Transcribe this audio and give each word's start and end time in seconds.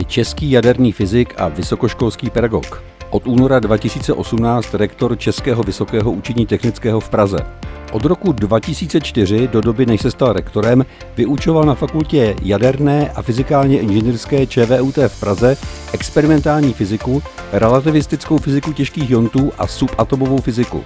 je 0.00 0.04
český 0.04 0.50
jaderný 0.50 0.92
fyzik 0.92 1.34
a 1.36 1.48
vysokoškolský 1.48 2.30
pedagog. 2.30 2.82
Od 3.10 3.26
února 3.26 3.58
2018 3.58 4.74
rektor 4.74 5.18
Českého 5.18 5.62
vysokého 5.62 6.12
učení 6.12 6.46
technického 6.46 7.00
v 7.00 7.08
Praze. 7.08 7.38
Od 7.92 8.04
roku 8.04 8.32
2004 8.32 9.48
do 9.48 9.60
doby, 9.60 9.86
než 9.86 10.00
se 10.00 10.10
stal 10.10 10.32
rektorem, 10.32 10.86
vyučoval 11.16 11.64
na 11.64 11.74
fakultě 11.74 12.36
jaderné 12.42 13.10
a 13.10 13.22
fyzikálně 13.22 13.80
inženýrské 13.80 14.46
ČVUT 14.46 14.96
v 15.08 15.20
Praze 15.20 15.56
experimentální 15.92 16.72
fyziku, 16.72 17.22
relativistickou 17.52 18.38
fyziku 18.38 18.72
těžkých 18.72 19.10
jontů 19.10 19.52
a 19.58 19.66
subatomovou 19.66 20.38
fyziku. 20.40 20.84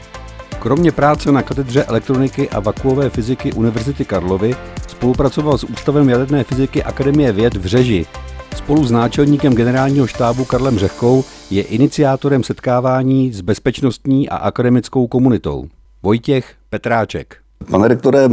Kromě 0.58 0.92
práce 0.92 1.32
na 1.32 1.42
katedře 1.42 1.84
elektroniky 1.84 2.48
a 2.48 2.60
vakuové 2.60 3.10
fyziky 3.10 3.52
Univerzity 3.52 4.04
Karlovy 4.04 4.56
spolupracoval 4.88 5.58
s 5.58 5.64
Ústavem 5.64 6.08
jaderné 6.08 6.44
fyziky 6.44 6.82
Akademie 6.82 7.32
věd 7.32 7.54
v 7.54 7.66
Řeži. 7.66 8.06
Spolu 8.54 8.84
s 8.84 8.90
náčelníkem 8.90 9.54
generálního 9.54 10.06
štábu 10.06 10.44
Karlem 10.44 10.78
Řehkou 10.78 11.24
je 11.50 11.62
iniciátorem 11.62 12.42
setkávání 12.42 13.32
s 13.32 13.40
bezpečnostní 13.40 14.28
a 14.28 14.36
akademickou 14.36 15.06
komunitou. 15.06 15.68
Vojtěch 16.02 16.54
Petráček. 16.70 17.36
Pane 17.70 17.88
rektore, 17.88 18.28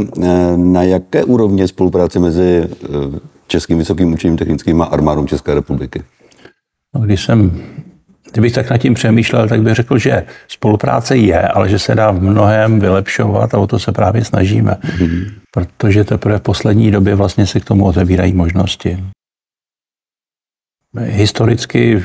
na 0.56 0.82
jaké 0.82 1.24
úrovni 1.24 1.68
spolupráce 1.68 2.18
mezi 2.18 2.68
eh, 2.68 2.88
Českým 3.46 3.78
vysokým 3.78 4.12
učením 4.12 4.36
technickým 4.36 4.82
a 4.82 4.84
armádou 4.84 5.26
České 5.26 5.54
republiky? 5.54 6.02
No, 6.94 7.00
když 7.00 7.24
jsem 7.24 7.62
Kdybych 8.32 8.52
tak 8.52 8.70
nad 8.70 8.78
tím 8.78 8.94
přemýšlel, 8.94 9.48
tak 9.48 9.62
bych 9.62 9.74
řekl, 9.74 9.98
že 9.98 10.24
spolupráce 10.48 11.16
je, 11.16 11.48
ale 11.48 11.68
že 11.68 11.78
se 11.78 11.94
dá 11.94 12.10
v 12.10 12.22
mnohem 12.22 12.80
vylepšovat 12.80 13.54
a 13.54 13.58
o 13.58 13.66
to 13.66 13.78
se 13.78 13.92
právě 13.92 14.24
snažíme. 14.24 14.76
Mm-hmm. 14.82 15.30
Protože 15.54 16.04
teprve 16.04 16.38
v 16.38 16.42
poslední 16.42 16.90
době 16.90 17.14
vlastně 17.14 17.46
se 17.46 17.60
k 17.60 17.64
tomu 17.64 17.84
otevírají 17.84 18.32
možnosti. 18.32 18.98
Historicky 21.00 22.04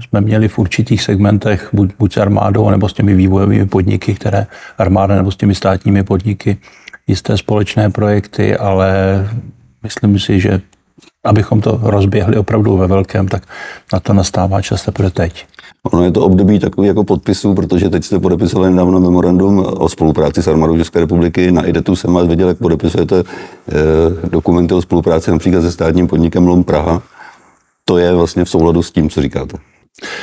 jsme 0.00 0.20
měli 0.20 0.48
v 0.48 0.58
určitých 0.58 1.02
segmentech 1.02 1.68
buď, 1.72 1.90
buď 1.98 2.12
s 2.14 2.16
armádou, 2.16 2.70
nebo 2.70 2.88
s 2.88 2.92
těmi 2.92 3.14
vývojovými 3.14 3.66
podniky, 3.66 4.14
které 4.14 4.46
armáda 4.78 5.16
nebo 5.16 5.30
s 5.30 5.36
těmi 5.36 5.54
státními 5.54 6.04
podniky, 6.04 6.56
jisté 7.06 7.36
společné 7.36 7.90
projekty, 7.90 8.56
ale 8.56 8.92
myslím 9.82 10.18
si, 10.18 10.40
že 10.40 10.60
abychom 11.24 11.60
to 11.60 11.80
rozběhli 11.82 12.36
opravdu 12.36 12.76
ve 12.76 12.86
velkém, 12.86 13.28
tak 13.28 13.42
na 13.92 14.00
to 14.00 14.12
nastává 14.12 14.62
čas 14.62 14.84
teprve 14.84 15.10
teď. 15.10 15.46
Ono 15.92 16.04
je 16.04 16.10
to 16.10 16.24
období 16.24 16.58
takový 16.58 16.88
jako 16.88 17.04
podpisů, 17.04 17.54
protože 17.54 17.90
teď 17.90 18.04
jste 18.04 18.18
podepisovali 18.18 18.70
nedávno 18.70 19.00
memorandum 19.00 19.58
o 19.58 19.88
spolupráci 19.88 20.42
s 20.42 20.48
armádou 20.48 20.76
České 20.76 21.00
republiky. 21.00 21.52
Na 21.52 21.62
IDETu 21.62 21.96
jsem 21.96 22.14
vás 22.14 22.28
viděl, 22.28 22.48
jak 22.48 22.58
podepisujete 22.58 23.22
eh, 23.22 23.74
dokumenty 24.28 24.74
o 24.74 24.82
spolupráci 24.82 25.30
například 25.30 25.60
se 25.60 25.72
státním 25.72 26.06
podnikem 26.06 26.46
LOM 26.46 26.64
Praha. 26.64 27.02
To 27.84 27.98
je 27.98 28.14
vlastně 28.14 28.44
v 28.44 28.50
souladu 28.50 28.82
s 28.82 28.90
tím, 28.90 29.10
co 29.10 29.22
říkáte. 29.22 29.58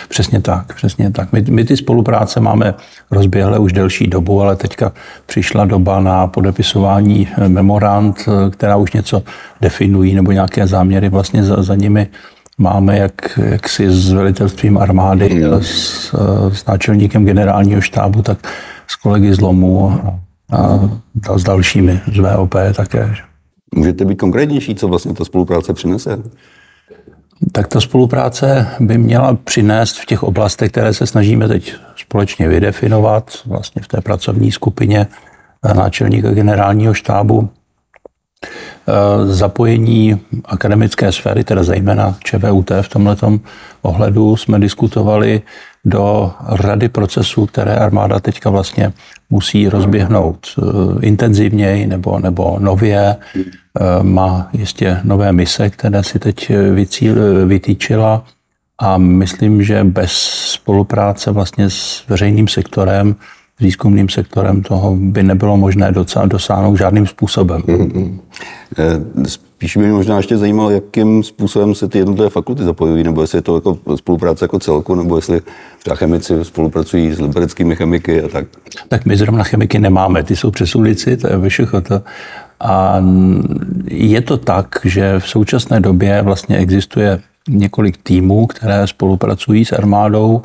Přesně 0.09 0.41
tak, 0.41 0.75
přesně 0.75 1.11
tak. 1.11 1.31
My, 1.31 1.43
my 1.49 1.63
ty 1.63 1.77
spolupráce 1.77 2.39
máme 2.39 2.73
rozběhle 3.11 3.59
už 3.59 3.73
delší 3.73 4.07
dobu, 4.07 4.41
ale 4.41 4.55
teďka 4.55 4.91
přišla 5.25 5.65
doba 5.65 5.99
na 5.99 6.27
podepisování 6.27 7.27
memorand, 7.47 8.25
která 8.51 8.75
už 8.77 8.93
něco 8.93 9.23
definují 9.61 10.15
nebo 10.15 10.31
nějaké 10.31 10.67
záměry 10.67 11.09
vlastně 11.09 11.43
za, 11.43 11.63
za 11.63 11.75
nimi 11.75 12.07
máme, 12.57 12.97
jak, 12.97 13.39
jak 13.45 13.69
si 13.69 13.91
s 13.91 14.11
velitelstvím 14.11 14.77
armády, 14.77 15.29
mm. 15.29 15.63
s, 15.63 16.15
s 16.53 16.65
náčelníkem 16.65 17.25
generálního 17.25 17.81
štábu, 17.81 18.21
tak 18.21 18.47
s 18.87 18.95
kolegy 18.95 19.33
z 19.33 19.39
LOMu 19.39 20.01
a, 20.51 20.79
a 21.29 21.37
s 21.37 21.43
dalšími 21.43 21.99
z 22.13 22.17
VOP 22.17 22.55
také. 22.75 23.15
Můžete 23.75 24.05
být 24.05 24.15
konkrétnější, 24.15 24.75
co 24.75 24.87
vlastně 24.87 25.13
ta 25.13 25.25
spolupráce 25.25 25.73
přinese? 25.73 26.17
Tak 27.51 27.67
ta 27.67 27.81
spolupráce 27.81 28.67
by 28.79 28.97
měla 28.97 29.37
přinést 29.43 29.99
v 29.99 30.05
těch 30.05 30.23
oblastech, 30.23 30.71
které 30.71 30.93
se 30.93 31.07
snažíme 31.07 31.47
teď 31.47 31.73
společně 31.95 32.47
vydefinovat, 32.47 33.31
vlastně 33.45 33.81
v 33.81 33.87
té 33.87 34.01
pracovní 34.01 34.51
skupině 34.51 35.07
náčelníka 35.73 36.31
generálního 36.31 36.93
štábu, 36.93 37.49
Eh, 38.43 38.70
zapojení 39.25 40.21
akademické 40.45 41.11
sféry, 41.11 41.43
teda 41.43 41.63
zejména 41.63 42.17
ČVUT 42.23 42.71
v 42.81 42.89
tomto 42.89 43.39
ohledu, 43.81 44.35
jsme 44.37 44.59
diskutovali 44.59 45.41
do 45.85 46.31
rady 46.49 46.89
procesů, 46.89 47.45
které 47.45 47.75
armáda 47.75 48.19
teďka 48.19 48.49
vlastně 48.49 48.93
musí 49.29 49.69
rozběhnout 49.69 50.47
eh, 50.57 50.61
intenzivněji 51.05 51.87
nebo, 51.87 52.19
nebo 52.19 52.57
nově. 52.59 53.15
Eh, 53.35 54.03
má 54.03 54.49
jistě 54.53 54.99
nové 55.03 55.33
mise, 55.33 55.69
které 55.69 56.03
si 56.03 56.19
teď 56.19 56.51
vycíl, 56.73 57.15
vytýčila 57.45 58.23
a 58.79 58.97
myslím, 58.97 59.63
že 59.63 59.83
bez 59.83 60.11
spolupráce 60.51 61.31
vlastně 61.31 61.69
s 61.69 62.03
veřejným 62.07 62.47
sektorem 62.47 63.15
výzkumným 63.61 64.09
sektorem 64.09 64.61
toho 64.61 64.95
by 64.95 65.23
nebylo 65.23 65.57
možné 65.57 65.93
dosáhnout 66.25 66.75
žádným 66.75 67.07
způsobem. 67.07 67.61
Mm-hmm. 67.61 68.19
Spíš 69.27 69.77
by 69.77 69.83
mě 69.83 69.93
možná 69.93 70.17
ještě 70.17 70.37
zajímalo, 70.37 70.69
jakým 70.69 71.23
způsobem 71.23 71.75
se 71.75 71.87
ty 71.87 71.97
jednotlivé 71.97 72.29
fakulty 72.29 72.63
zapojují, 72.63 73.03
nebo 73.03 73.21
jestli 73.21 73.37
je 73.37 73.41
to 73.41 73.55
jako 73.55 73.77
spolupráce 73.95 74.45
jako 74.45 74.59
celku, 74.59 74.95
nebo 74.95 75.15
jestli 75.15 75.41
třeba 75.79 75.95
chemici 75.95 76.45
spolupracují 76.45 77.13
s 77.13 77.19
libereckými 77.19 77.75
chemiky 77.75 78.21
a 78.21 78.27
tak. 78.27 78.45
Tak 78.87 79.05
my 79.05 79.17
zrovna 79.17 79.43
chemiky 79.43 79.79
nemáme, 79.79 80.23
ty 80.23 80.35
jsou 80.35 80.51
přes 80.51 80.75
ulici, 80.75 81.17
to 81.17 81.27
je 81.27 81.37
vyšuchoto. 81.37 82.01
A 82.59 83.03
je 83.87 84.21
to 84.21 84.37
tak, 84.37 84.67
že 84.83 85.19
v 85.19 85.29
současné 85.29 85.79
době 85.79 86.21
vlastně 86.21 86.57
existuje 86.57 87.19
několik 87.49 87.97
týmů, 88.03 88.47
které 88.47 88.87
spolupracují 88.87 89.65
s 89.65 89.71
armádou 89.71 90.41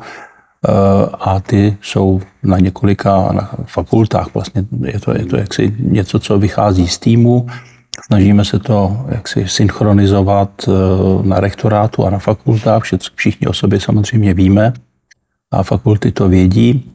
a 1.19 1.39
ty 1.39 1.77
jsou 1.81 2.21
na 2.43 2.59
několika 2.59 3.31
na 3.31 3.51
fakultách. 3.65 4.33
Vlastně 4.33 4.65
je 4.85 4.99
to, 4.99 5.11
je 5.17 5.25
to 5.25 5.37
jaksi 5.37 5.75
něco, 5.79 6.19
co 6.19 6.39
vychází 6.39 6.87
z 6.87 6.99
týmu. 6.99 7.47
Snažíme 8.05 8.45
se 8.45 8.59
to 8.59 9.05
jaksi 9.09 9.47
synchronizovat 9.47 10.49
eh, 10.67 10.71
na 11.27 11.39
rektorátu 11.39 12.05
a 12.05 12.09
na 12.09 12.19
fakultách. 12.19 12.83
Všichni 13.15 13.47
o 13.47 13.53
sobě 13.53 13.79
samozřejmě 13.79 14.33
víme 14.33 14.73
a 15.51 15.63
fakulty 15.63 16.11
to 16.11 16.29
vědí, 16.29 16.91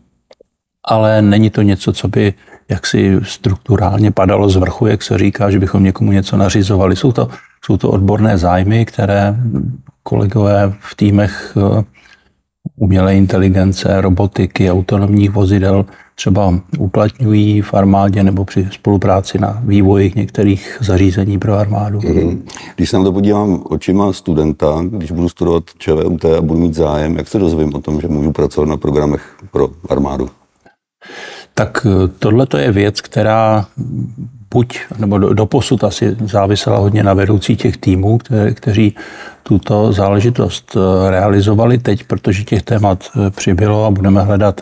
ale 0.85 1.23
není 1.23 1.51
to 1.51 1.63
něco, 1.63 1.93
co 1.93 2.09
by 2.09 2.35
jaksi 2.69 3.17
strukturálně 3.23 4.11
padalo 4.11 4.49
z 4.49 4.57
vrchu, 4.57 4.87
jak 4.87 5.03
se 5.03 5.19
říká, 5.19 5.51
že 5.51 5.59
bychom 5.59 5.85
někomu 5.85 6.13
něco 6.13 6.37
nařizovali. 6.37 6.97
Jsou 6.97 7.13
to, 7.13 7.29
jsou 7.65 7.77
to 7.77 7.91
odborné 7.91 8.39
zájmy, 8.39 8.85
které 8.85 9.37
kolegové 10.03 10.73
v 10.81 10.95
týmech 10.95 11.57
eh, 11.57 11.85
umělé 12.77 13.17
inteligence, 13.17 14.01
robotiky, 14.01 14.71
autonomních 14.71 15.31
vozidel 15.31 15.87
třeba 16.15 16.55
uplatňují 16.79 17.63
v 17.63 17.75
armádě 17.75 18.23
nebo 18.23 18.45
při 18.45 18.69
spolupráci 18.73 19.39
na 19.39 19.63
vývoji 19.65 20.13
některých 20.17 20.79
zařízení 20.81 21.39
pro 21.39 21.55
armádu. 21.55 21.99
Mm-hmm. 21.99 22.43
Když 22.77 22.91
se 22.91 22.99
na 22.99 23.05
to 23.05 23.13
podívám 23.13 23.63
očima 23.65 24.13
studenta, 24.13 24.85
když 24.91 25.13
budu 25.13 25.29
studovat 25.29 25.65
ČVUT 25.79 26.25
a 26.25 26.41
budu 26.41 26.61
mít 26.61 26.75
zájem, 26.75 27.17
jak 27.17 27.29
se 27.29 27.39
dozvím 27.39 27.75
o 27.75 27.81
tom, 27.81 28.01
že 28.01 28.09
můžu 28.09 28.33
pracovat 28.33 28.69
na 28.69 28.77
programech 28.77 29.37
pro 29.51 29.69
armádu? 29.89 30.29
Tak 31.55 31.87
eh, 31.87 32.09
tohle 32.19 32.47
je 32.59 32.73
věc, 32.73 33.01
která 33.01 33.67
buď, 34.53 34.79
nebo 34.99 35.19
do, 35.19 35.35
do 35.35 35.47
posud 35.47 35.85
asi 35.85 36.17
závisela 36.21 36.79
hodně 36.79 37.03
na 37.03 37.15
vedoucí 37.15 37.57
těch 37.57 37.77
týmů, 37.77 38.19
které, 38.19 38.55
kteří 38.55 38.97
tuto 39.43 39.93
záležitost 39.93 40.77
eh, 40.77 41.11
realizovali 41.11 41.79
teď, 41.79 42.05
protože 42.05 42.45
těch 42.45 42.63
témat 42.63 43.05
eh, 43.05 43.31
přibylo 43.31 43.85
a 43.85 43.91
budeme 43.91 44.23
hledat 44.23 44.61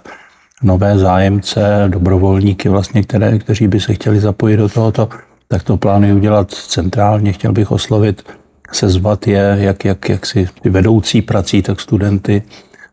nové 0.62 0.98
zájemce, 0.98 1.84
dobrovolníky, 1.88 2.68
vlastně, 2.68 3.02
které, 3.02 3.38
kteří 3.38 3.68
by 3.68 3.80
se 3.80 3.94
chtěli 3.94 4.20
zapojit 4.20 4.56
do 4.56 4.68
tohoto, 4.68 5.08
tak 5.48 5.62
to 5.62 5.76
plánuji 5.76 6.12
udělat 6.12 6.50
centrálně. 6.50 7.32
Chtěl 7.32 7.52
bych 7.52 7.70
oslovit, 7.70 8.22
sezvat 8.72 9.26
je, 9.26 9.56
jak, 9.60 9.84
jak, 9.84 10.08
jak 10.08 10.26
si 10.26 10.48
vedoucí 10.64 11.22
prací, 11.22 11.62
tak 11.62 11.80
studenty, 11.80 12.42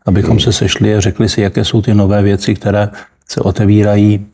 abychom 0.06 0.40
se 0.40 0.52
sešli 0.52 0.94
a 0.94 1.00
řekli 1.00 1.28
si, 1.28 1.40
jaké 1.40 1.64
jsou 1.64 1.82
ty 1.82 1.94
nové 1.94 2.22
věci, 2.22 2.54
které 2.54 2.88
se 3.28 3.40
otevírají 3.40 4.26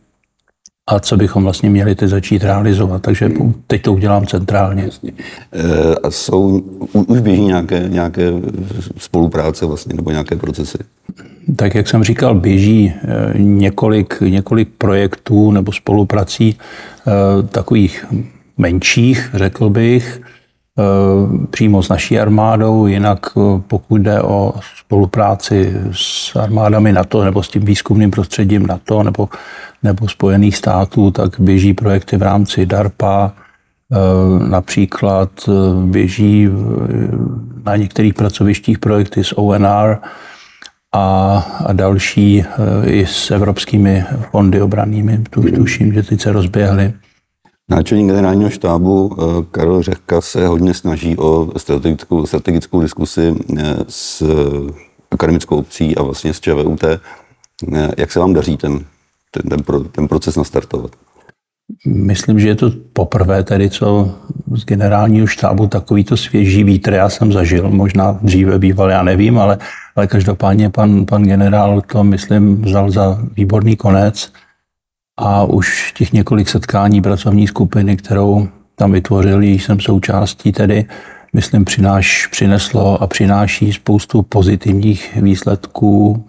a 0.87 1.01
co 1.01 1.17
bychom 1.17 1.43
vlastně 1.43 1.71
měli 1.71 1.95
teď 1.95 2.09
začít 2.09 2.45
realizovat. 2.45 3.03
Takže 3.03 3.31
teď 3.67 3.83
to 3.83 3.93
udělám 3.93 4.27
centrálně. 4.27 4.89
Eh, 5.53 5.95
a 6.03 6.11
jsou, 6.11 6.63
už 6.93 7.21
běží 7.21 7.43
nějaké, 7.43 7.85
nějaké 7.89 8.33
spolupráce 8.99 9.67
vlastně, 9.67 9.95
nebo 9.97 10.11
nějaké 10.11 10.37
procesy? 10.37 10.79
Tak 11.57 11.75
jak 11.75 11.89
jsem 11.89 12.05
říkal, 12.05 12.35
běží 12.35 12.93
eh, 12.95 13.39
několik, 13.39 14.21
několik 14.21 14.69
projektů 14.79 15.51
nebo 15.51 15.73
spoluprací 15.73 16.57
eh, 16.59 17.43
takových 17.43 18.05
menších, 18.59 19.31
řekl 19.35 19.71
bych, 19.71 20.21
přímo 21.51 21.83
s 21.83 21.89
naší 21.89 22.19
armádou, 22.19 22.87
jinak 22.87 23.27
pokud 23.67 24.01
jde 24.01 24.23
o 24.23 24.55
spolupráci 24.79 25.73
s 25.93 26.37
armádami 26.37 26.93
NATO 26.93 27.25
nebo 27.25 27.43
s 27.43 27.49
tím 27.49 27.65
výzkumným 27.65 28.11
prostředím 28.11 28.67
NATO 28.67 29.03
nebo, 29.03 29.29
nebo 29.85 30.09
Spojených 30.09 30.57
států, 30.57 31.11
tak 31.11 31.41
běží 31.41 31.75
projekty 31.75 32.17
v 32.17 32.23
rámci 32.23 32.67
DARPA, 32.67 33.33
Například 34.49 35.31
běží 35.85 36.49
na 37.65 37.77
některých 37.77 38.15
pracovištích 38.15 38.79
projekty 38.79 39.25
s 39.25 39.39
ONR 39.39 39.97
a, 40.93 41.37
a 41.67 41.73
další 41.73 42.45
i 42.85 43.07
s 43.07 43.31
evropskými 43.31 44.05
fondy 44.31 44.63
obranými. 44.63 45.25
Tuším, 45.57 45.93
že 45.93 46.03
teď 46.03 46.21
se 46.21 46.33
rozběhly. 46.33 46.93
Náčelník 47.71 48.07
generálního 48.07 48.51
štábu 48.51 49.17
Karel 49.51 49.83
Řehka 49.83 50.21
se 50.21 50.47
hodně 50.47 50.75
snaží 50.75 51.17
o 51.17 51.53
strategickou, 51.57 52.27
strategickou 52.27 52.81
diskusi 52.81 53.35
s 53.89 54.23
akademickou 55.11 55.57
obcí 55.57 55.97
a 55.97 56.03
vlastně 56.03 56.35
s 56.35 56.41
ČVUT. 56.41 56.85
Jak 57.99 58.13
se 58.13 58.19
vám 58.19 58.33
daří 58.33 58.57
ten, 58.57 58.81
ten, 59.35 59.51
ten, 59.51 59.63
pro, 59.63 59.81
ten 59.81 60.09
proces 60.09 60.37
nastartovat? 60.37 60.91
Myslím, 61.87 62.41
že 62.41 62.49
je 62.49 62.55
to 62.55 62.71
poprvé 62.93 63.45
tedy, 63.45 63.71
co 63.71 64.15
z 64.55 64.65
generálního 64.65 65.27
štábu 65.27 65.67
takovýto 65.67 66.17
svěží 66.17 66.65
vítr 66.65 66.93
já 66.93 67.09
jsem 67.09 67.33
zažil. 67.33 67.71
Možná 67.71 68.19
dříve 68.23 68.59
býval, 68.59 68.91
já 68.91 69.03
nevím, 69.03 69.39
ale, 69.39 69.59
ale 69.97 70.07
každopádně 70.07 70.71
pan, 70.71 71.07
pan 71.07 71.23
generál 71.23 71.81
to, 71.81 72.05
myslím, 72.05 72.63
vzal 72.63 72.91
za 72.91 73.19
výborný 73.37 73.77
konec. 73.77 74.33
A 75.17 75.45
už 75.45 75.93
těch 75.93 76.13
několik 76.13 76.49
setkání 76.49 77.03
pracovní 77.03 77.47
skupiny, 77.47 77.97
kterou 77.97 78.49
tam 78.75 78.93
vytvořili, 78.93 79.47
jsem 79.47 79.81
součástí 79.81 80.53
tedy, 80.53 80.85
myslím, 81.33 81.65
přináš, 81.65 82.27
přineslo 82.27 83.03
a 83.03 83.07
přináší 83.07 83.73
spoustu 83.73 84.23
pozitivních 84.23 85.17
výsledků 85.17 86.25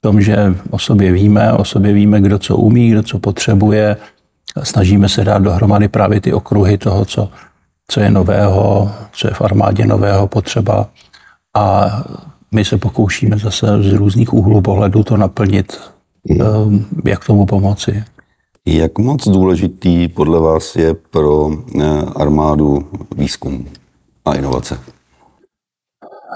tom, 0.00 0.20
že 0.20 0.54
o 0.70 0.78
sobě 0.78 1.12
víme, 1.12 1.52
o 1.52 1.64
sobě 1.64 1.92
víme, 1.92 2.20
kdo 2.20 2.38
co 2.38 2.56
umí, 2.56 2.90
kdo 2.90 3.02
co 3.02 3.18
potřebuje. 3.18 3.96
Snažíme 4.62 5.08
se 5.08 5.24
dát 5.24 5.38
dohromady 5.38 5.88
právě 5.88 6.20
ty 6.20 6.32
okruhy 6.32 6.78
toho, 6.78 7.04
co, 7.04 7.28
co 7.88 8.00
je 8.00 8.10
nového, 8.10 8.90
co 9.12 9.28
je 9.28 9.34
v 9.34 9.42
armádě 9.42 9.86
nového 9.86 10.26
potřeba. 10.26 10.88
A 11.56 11.86
my 12.52 12.64
se 12.64 12.76
pokoušíme 12.76 13.38
zase 13.38 13.66
z 13.82 13.92
různých 13.92 14.32
úhlů 14.32 14.60
pohledu 14.60 15.02
to 15.02 15.16
naplnit, 15.16 15.80
hmm. 16.30 16.86
jak 17.04 17.24
tomu 17.24 17.46
pomoci. 17.46 18.04
Jak 18.66 18.98
moc 18.98 19.28
důležitý 19.28 20.08
podle 20.08 20.40
vás 20.40 20.76
je 20.76 20.94
pro 20.94 21.50
eh, 21.80 21.84
armádu 22.16 22.88
výzkum? 23.16 23.66
a 24.24 24.34
inovace? 24.34 24.78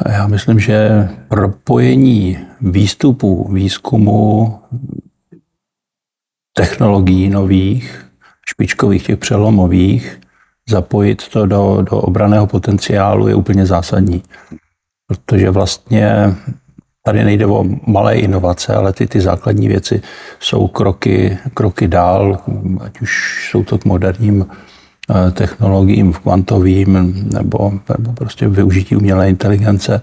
Já 0.09 0.27
myslím, 0.27 0.61
že 0.61 1.09
propojení 1.29 2.39
výstupů, 2.61 3.53
výzkumu, 3.53 4.59
technologií 6.53 7.31
nových, 7.31 8.07
špičkových, 8.51 9.07
těch 9.07 9.19
přelomových, 9.19 10.21
zapojit 10.69 11.29
to 11.29 11.47
do, 11.47 11.83
do 11.91 11.99
obraného 11.99 12.47
potenciálu 12.47 13.29
je 13.29 13.35
úplně 13.35 13.67
zásadní. 13.67 14.23
Protože 15.07 15.51
vlastně 15.51 16.35
tady 17.03 17.25
nejde 17.25 17.47
o 17.47 17.65
malé 17.87 18.15
inovace, 18.15 18.75
ale 18.75 18.93
ty, 18.93 19.07
ty 19.07 19.21
základní 19.21 19.69
věci 19.69 20.03
jsou 20.41 20.69
kroky, 20.69 21.39
kroky 21.55 21.89
dál, 21.89 22.39
ať 22.81 23.01
už 23.01 23.49
jsou 23.51 23.65
to 23.65 23.79
k 23.79 23.85
moderním 23.85 24.47
technologiím 25.33 26.13
v 26.13 26.19
kvantovým 26.19 27.15
nebo, 27.33 27.73
nebo 27.99 28.13
prostě 28.13 28.49
využití 28.49 28.97
umělé 28.97 29.31
inteligence 29.31 30.01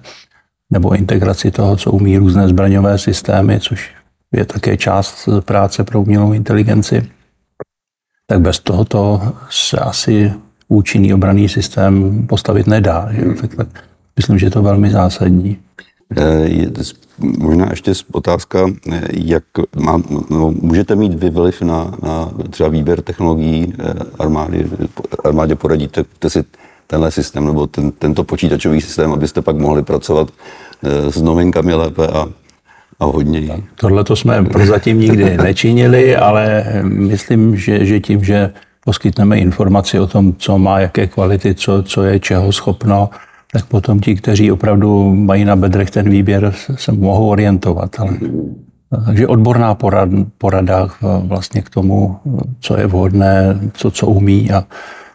nebo 0.72 0.96
integraci 0.96 1.52
toho, 1.52 1.78
co 1.78 1.92
umí 1.92 2.18
různé 2.18 2.48
zbraňové 2.48 2.98
systémy, 2.98 3.60
což 3.60 3.92
je 4.32 4.46
také 4.46 4.78
část 4.78 5.30
práce 5.46 5.84
pro 5.84 6.02
umělou 6.02 6.34
inteligenci, 6.34 7.10
tak 8.28 8.42
bez 8.42 8.60
tohoto 8.60 9.34
se 9.50 9.78
asi 9.78 10.34
účinný 10.68 11.14
obranný 11.14 11.50
systém 11.50 12.28
postavit 12.28 12.68
nedá. 12.68 13.10
Že? 13.12 13.26
Tak, 13.42 13.56
tak 13.56 13.68
myslím, 14.18 14.40
že 14.40 14.46
je 14.46 14.50
to 14.50 14.62
velmi 14.62 14.92
zásadní. 14.92 15.58
Eh, 16.18 16.72
možná 17.20 17.68
ještě 17.70 17.94
otázka, 18.12 18.70
eh, 18.92 19.02
jak 19.14 19.44
má, 19.76 20.02
no, 20.30 20.54
můžete 20.62 20.96
mít 20.96 21.14
vy 21.14 21.30
vliv 21.30 21.62
na, 21.62 21.94
na 22.04 22.32
třeba 22.50 22.70
výběr 22.70 23.02
technologií 23.02 23.74
eh, 23.80 23.94
armády, 24.20 24.68
armádě 25.24 25.56
poradíte 25.56 26.06
si 26.28 26.44
tenhle 26.88 27.12
systém 27.12 27.46
nebo 27.46 27.68
ten, 27.68 27.92
tento 27.92 28.24
počítačový 28.24 28.82
systém, 28.82 29.12
abyste 29.14 29.42
pak 29.42 29.56
mohli 29.56 29.84
pracovat 29.84 30.30
s 31.10 31.22
novinkami 31.22 31.74
lépe 31.74 32.08
a, 32.08 32.28
a 33.00 33.06
hodně. 33.06 33.64
Tohle 33.76 34.04
to 34.04 34.16
jsme 34.16 34.44
prozatím 34.44 35.00
nikdy 35.00 35.38
nečinili, 35.44 36.16
ale 36.16 36.66
myslím, 36.84 37.56
že, 37.58 37.86
že 37.86 38.00
tím, 38.00 38.24
že 38.24 38.52
poskytneme 38.86 39.38
informaci 39.38 40.00
o 40.00 40.08
tom, 40.08 40.34
co 40.38 40.58
má, 40.58 40.80
jaké 40.80 41.08
kvality, 41.08 41.56
co, 41.56 41.84
co 41.84 42.04
je 42.04 42.20
čeho 42.20 42.52
schopno, 42.52 43.10
tak 43.54 43.66
potom 43.66 44.00
ti, 44.00 44.16
kteří 44.16 44.52
opravdu 44.52 45.16
mají 45.16 45.46
na 45.46 45.56
bedrech 45.56 45.92
ten 45.92 46.10
výběr, 46.10 46.54
se 46.76 46.92
mohou 46.92 47.30
orientovat. 47.30 48.00
Ale, 48.00 48.18
takže 49.06 49.28
odborná 49.28 49.76
porada, 49.76 50.18
porada 50.38 50.90
vlastně 51.24 51.62
k 51.62 51.70
tomu, 51.70 52.18
co 52.60 52.78
je 52.78 52.88
vhodné, 52.88 53.60
co, 53.74 53.92
co 53.92 54.08
umí 54.08 54.52
a 54.52 54.64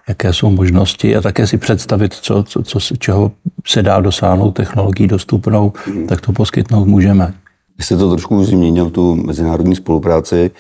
jaké 0.08 0.32
jsou 0.32 0.50
možnosti 0.50 1.16
a 1.16 1.20
také 1.20 1.46
si 1.46 1.58
představit, 1.58 2.12
co, 2.12 2.42
co, 2.42 2.62
co, 2.62 2.80
čeho 2.98 3.32
se 3.66 3.82
dá 3.82 4.00
dosáhnout 4.00 4.50
technologií 4.50 5.08
dostupnou, 5.08 5.72
tak 6.08 6.20
to 6.20 6.32
poskytnout 6.32 6.84
můžeme. 6.84 7.34
Vy 7.78 7.84
jste 7.84 7.96
to 7.96 8.10
trošku 8.10 8.44
zmínil, 8.44 8.90
tu 8.90 9.14
mezinárodní 9.14 9.76
spolupráci. 9.76 10.50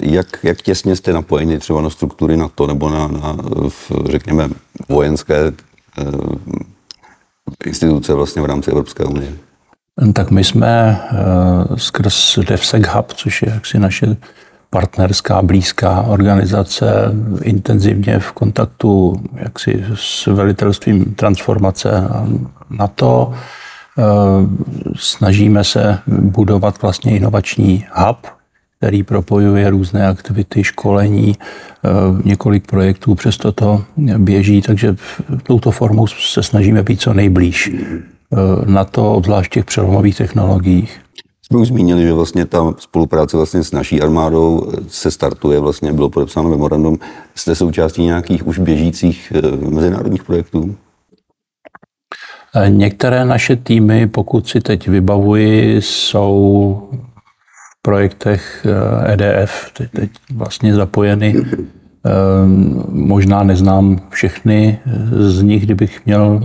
Jak, 0.00 0.26
jak 0.42 0.62
těsně 0.62 0.96
jste 0.96 1.12
napojeni 1.12 1.58
třeba 1.58 1.82
na 1.82 1.90
struktury 1.90 2.36
NATO 2.36 2.66
nebo 2.66 2.90
na, 2.90 3.08
na 3.08 3.36
řekněme, 4.10 4.48
vojenské 4.88 5.52
eh, 5.98 6.04
instituce 7.64 8.14
vlastně 8.14 8.42
v 8.42 8.46
rámci 8.46 8.70
Evropské 8.70 9.04
unie? 9.04 9.32
Tak 10.12 10.30
my 10.30 10.44
jsme 10.44 11.00
uh, 11.12 11.76
skrz 11.76 12.38
DevSec 12.48 12.86
Hub, 12.86 13.12
což 13.12 13.42
je 13.42 13.50
jaksi 13.54 13.78
naše 13.78 14.16
partnerská, 14.70 15.42
blízká 15.42 16.02
organizace, 16.02 17.12
intenzivně 17.42 18.18
v 18.18 18.32
kontaktu 18.32 19.22
jaksi 19.36 19.84
s 19.94 20.26
velitelstvím 20.26 21.14
transformace 21.14 22.08
NATO. 22.70 23.34
Uh, 23.98 24.04
snažíme 24.96 25.64
se 25.64 25.98
budovat 26.06 26.82
vlastně 26.82 27.16
inovační 27.16 27.86
hub, 27.92 28.26
který 28.84 29.02
propojuje 29.02 29.70
různé 29.70 30.08
aktivity, 30.08 30.64
školení, 30.64 31.36
eh, 31.40 31.88
několik 32.24 32.66
projektů 32.66 33.14
přes 33.14 33.36
toto 33.36 33.84
běží, 34.18 34.62
takže 34.62 34.96
touto 35.42 35.70
formou 35.70 36.06
se 36.06 36.42
snažíme 36.42 36.82
být 36.82 37.00
co 37.00 37.14
nejblíž 37.14 37.70
eh, 37.72 38.36
na 38.66 38.84
to, 38.84 39.12
obzvlášť 39.12 39.52
těch 39.52 39.64
přelomových 39.64 40.16
technologiích. 40.16 41.00
Jsme 41.42 41.58
už 41.58 41.68
zmínili, 41.68 42.02
že 42.02 42.12
vlastně 42.12 42.46
ta 42.46 42.74
spolupráce 42.78 43.36
vlastně 43.36 43.62
s 43.62 43.72
naší 43.72 44.02
armádou 44.02 44.72
se 44.88 45.10
startuje, 45.10 45.60
vlastně 45.60 45.92
bylo 45.92 46.10
podepsáno 46.10 46.50
memorandum. 46.50 46.98
Jste 47.34 47.54
součástí 47.54 48.02
nějakých 48.02 48.46
už 48.46 48.58
běžících 48.58 49.32
eh, 49.36 49.70
mezinárodních 49.70 50.24
projektů? 50.24 50.76
Některé 52.68 53.24
naše 53.24 53.56
týmy, 53.56 54.06
pokud 54.06 54.48
si 54.48 54.60
teď 54.60 54.88
vybavuji, 54.88 55.82
jsou 55.82 56.88
projektech 57.84 58.66
EDF 59.06 59.52
eh, 59.64 59.68
e 59.68 59.72
teď, 59.72 59.90
teď 59.90 60.10
vlastně 60.34 60.74
zapojeny. 60.74 61.34
Eh, 61.36 62.10
možná 62.88 63.42
neznám 63.42 64.00
všechny 64.10 64.78
z 65.12 65.42
nich, 65.42 65.64
kdybych 65.64 66.06
měl 66.06 66.40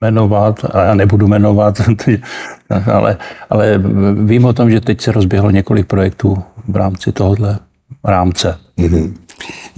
jmenovat, 0.00 0.64
a 0.72 0.84
já 0.84 0.94
nebudu 0.94 1.28
jmenovat, 1.28 1.80
ale, 2.92 3.16
ale 3.50 3.82
vím 4.24 4.44
o 4.44 4.52
tom, 4.52 4.70
že 4.70 4.80
teď 4.80 5.00
se 5.00 5.12
rozběhlo 5.12 5.50
několik 5.50 5.86
projektů 5.86 6.38
v 6.68 6.76
rámci 6.76 7.12
tohohle 7.12 7.58
rámce. 8.04 8.58
Mm-hmm. 8.78 9.12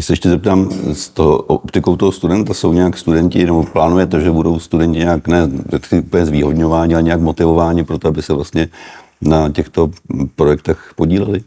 Se 0.00 0.12
ještě 0.12 0.28
zeptám, 0.28 0.70
s 0.92 1.08
to, 1.08 1.38
optikou 1.38 1.96
toho 1.96 2.12
studenta 2.12 2.54
jsou 2.54 2.72
nějak 2.72 2.98
studenti, 2.98 3.46
nebo 3.46 3.62
plánujete, 3.62 4.20
že 4.20 4.30
budou 4.30 4.58
studenti 4.58 4.98
nějak 4.98 5.28
ne 5.28 5.48
úplně 5.98 6.26
zvýhodňováni, 6.26 6.94
ale 6.94 7.02
nějak 7.02 7.20
motivováni 7.20 7.84
pro 7.84 7.98
to, 7.98 8.08
aby 8.08 8.22
se 8.22 8.32
vlastně 8.32 8.68
na 9.24 9.50
těchto 9.50 9.90
projektech 10.36 10.92
podíleli? 10.96 11.42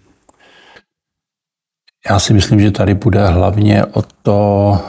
Já 2.09 2.19
si 2.19 2.33
myslím, 2.33 2.59
že 2.59 2.71
tady 2.71 2.93
bude 2.93 3.27
hlavně 3.27 3.85
o 3.85 4.03
to, 4.21 4.79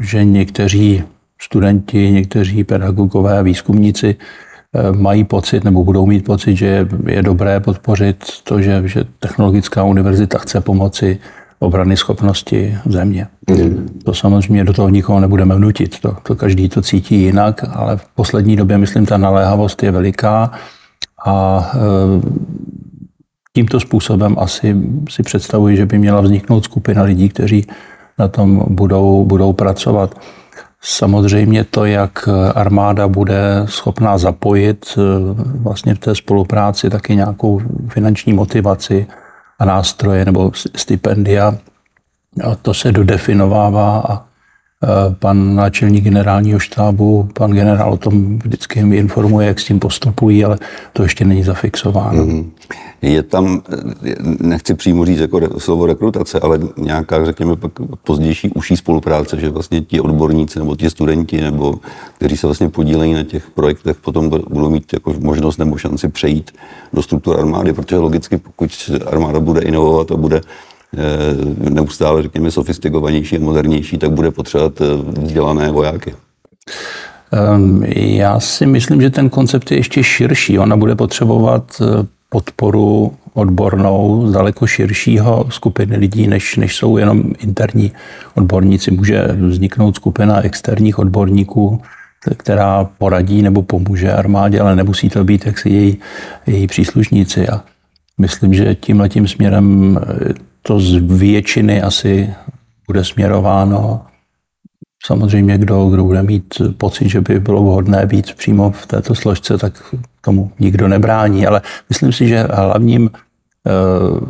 že 0.00 0.24
někteří 0.24 1.04
studenti, 1.42 2.10
někteří 2.10 2.64
pedagogové, 2.64 3.42
výzkumníci 3.42 4.16
eh, 4.16 4.92
mají 4.92 5.24
pocit 5.24 5.64
nebo 5.64 5.84
budou 5.84 6.06
mít 6.06 6.24
pocit, 6.24 6.56
že 6.56 6.88
je 7.06 7.22
dobré 7.22 7.60
podpořit 7.60 8.24
to, 8.44 8.60
že, 8.60 8.82
že 8.84 9.04
Technologická 9.18 9.84
univerzita 9.84 10.38
chce 10.38 10.60
pomoci 10.60 11.18
obrany 11.58 11.96
schopnosti 11.96 12.78
země. 12.86 13.26
Mm. 13.50 14.00
To 14.04 14.14
samozřejmě 14.14 14.64
do 14.64 14.72
toho 14.72 14.88
nikoho 14.88 15.20
nebudeme 15.20 15.54
vnutit, 15.54 16.00
to, 16.00 16.16
to 16.22 16.34
každý 16.34 16.68
to 16.68 16.82
cítí 16.82 17.22
jinak, 17.22 17.64
ale 17.72 17.96
v 17.96 18.06
poslední 18.14 18.56
době, 18.56 18.78
myslím, 18.78 19.06
ta 19.06 19.16
naléhavost 19.16 19.82
je 19.82 19.90
veliká 19.90 20.50
a 21.24 21.70
e, 21.74 21.78
tímto 23.54 23.80
způsobem 23.80 24.36
asi 24.38 24.76
si 25.10 25.22
představuji, 25.22 25.76
že 25.76 25.86
by 25.86 25.98
měla 25.98 26.20
vzniknout 26.20 26.64
skupina 26.64 27.02
lidí, 27.02 27.28
kteří 27.28 27.66
na 28.18 28.28
tom 28.28 28.64
budou, 28.68 29.24
budou 29.24 29.52
pracovat. 29.52 30.14
Samozřejmě 30.80 31.64
to, 31.64 31.84
jak 31.84 32.28
armáda 32.54 33.08
bude 33.08 33.62
schopná 33.64 34.18
zapojit 34.18 34.98
eh, 34.98 35.00
vlastně 35.62 35.94
v 35.94 35.98
té 35.98 36.14
spolupráci 36.14 36.90
taky 36.90 37.16
nějakou 37.16 37.60
finanční 37.88 38.32
motivaci 38.32 39.06
a 39.58 39.64
nástroje 39.64 40.24
nebo 40.24 40.52
stipendia, 40.76 41.54
a 42.44 42.54
to 42.54 42.74
se 42.74 42.92
dodefinovává 42.92 44.04
a 44.08 44.31
pan 45.18 45.54
náčelník 45.54 46.04
generálního 46.04 46.58
štábu, 46.58 47.28
pan 47.34 47.50
generál 47.50 47.92
o 47.92 47.96
tom 47.96 48.38
vždycky 48.38 48.84
mi 48.84 48.96
informuje, 48.96 49.46
jak 49.46 49.60
s 49.60 49.64
tím 49.64 49.78
postupují, 49.78 50.44
ale 50.44 50.58
to 50.92 51.02
ještě 51.02 51.24
není 51.24 51.42
zafixováno. 51.42 52.26
Mm-hmm. 52.26 52.44
Je 53.02 53.22
tam, 53.22 53.62
eh, 54.04 54.14
nechci 54.40 54.74
přímo 54.74 55.04
říct 55.04 55.18
jako 55.18 55.60
slovo 55.60 55.86
rekrutace, 55.86 56.40
ale 56.40 56.58
nějaká, 56.76 57.24
řekněme, 57.24 57.56
pak 57.56 57.72
pozdější 58.04 58.48
užší 58.48 58.76
spolupráce, 58.76 59.40
že 59.40 59.50
vlastně 59.50 59.80
ti 59.80 60.00
odborníci 60.00 60.58
nebo 60.58 60.76
ti 60.76 60.90
studenti, 60.90 61.40
nebo 61.40 61.74
kteří 62.16 62.36
se 62.36 62.46
vlastně 62.46 62.68
podílejí 62.68 63.14
na 63.14 63.22
těch 63.24 63.50
projektech, 63.50 63.96
potom 63.96 64.28
budou 64.28 64.70
mít 64.70 64.92
jako 64.92 65.14
možnost 65.18 65.56
nebo 65.56 65.76
šanci 65.76 66.08
přejít 66.08 66.50
do 66.92 67.02
struktur 67.02 67.40
armády, 67.40 67.72
protože 67.72 67.96
logicky, 67.96 68.38
pokud 68.38 68.90
armáda 69.06 69.40
bude 69.40 69.60
inovovat 69.60 70.10
a 70.10 70.16
bude 70.16 70.40
Eh, 70.40 70.71
neustále, 71.70 72.22
řekněme, 72.22 72.50
sofistikovanější 72.50 73.36
a 73.36 73.40
modernější, 73.40 73.98
tak 73.98 74.10
bude 74.10 74.30
potřebovat 74.30 74.80
eh, 74.80 75.20
vzdělané 75.20 75.70
vojáky. 75.70 76.14
Ehm, 77.32 77.84
já 77.96 78.40
si 78.40 78.66
myslím, 78.66 79.00
že 79.00 79.10
ten 79.10 79.30
koncept 79.30 79.70
je 79.70 79.76
ještě 79.76 80.02
širší. 80.02 80.58
Ona 80.58 80.76
bude 80.76 80.94
potřebovat 80.94 81.82
eh, 81.82 82.06
podporu 82.28 83.12
odbornou 83.34 84.26
z 84.26 84.32
daleko 84.32 84.66
širšího 84.66 85.46
skupiny 85.48 85.96
lidí, 85.96 86.26
než, 86.26 86.56
než 86.56 86.76
jsou 86.76 86.96
jenom 86.96 87.22
interní 87.38 87.92
odborníci. 88.34 88.90
Může 88.90 89.22
vzniknout 89.22 89.96
skupina 89.96 90.40
externích 90.40 90.98
odborníků, 90.98 91.82
která 92.36 92.84
poradí 92.98 93.42
nebo 93.42 93.62
pomůže 93.62 94.12
armádě, 94.12 94.60
ale 94.60 94.76
nemusí 94.76 95.08
to 95.08 95.24
být 95.24 95.46
jaksi 95.46 95.70
její, 95.70 95.98
její 96.46 96.66
příslušníci. 96.66 97.48
A 97.48 97.60
myslím, 98.18 98.54
že 98.54 98.74
tímhletím 98.74 99.28
směrem 99.28 99.98
to 100.62 100.80
z 100.80 100.94
většiny 100.94 101.82
asi 101.82 102.34
bude 102.86 103.04
směrováno. 103.04 104.06
Samozřejmě, 105.06 105.58
kdo, 105.58 105.88
kdo 105.88 106.04
bude 106.04 106.22
mít 106.22 106.54
pocit, 106.76 107.08
že 107.08 107.20
by 107.20 107.40
bylo 107.40 107.62
vhodné 107.62 108.06
být 108.06 108.34
přímo 108.34 108.70
v 108.70 108.86
této 108.86 109.14
složce, 109.14 109.58
tak 109.58 109.94
tomu 110.20 110.52
nikdo 110.58 110.88
nebrání. 110.88 111.46
Ale 111.46 111.62
myslím 111.88 112.12
si, 112.12 112.28
že 112.28 112.42
hlavním, 112.42 113.10
eh, 113.66 113.70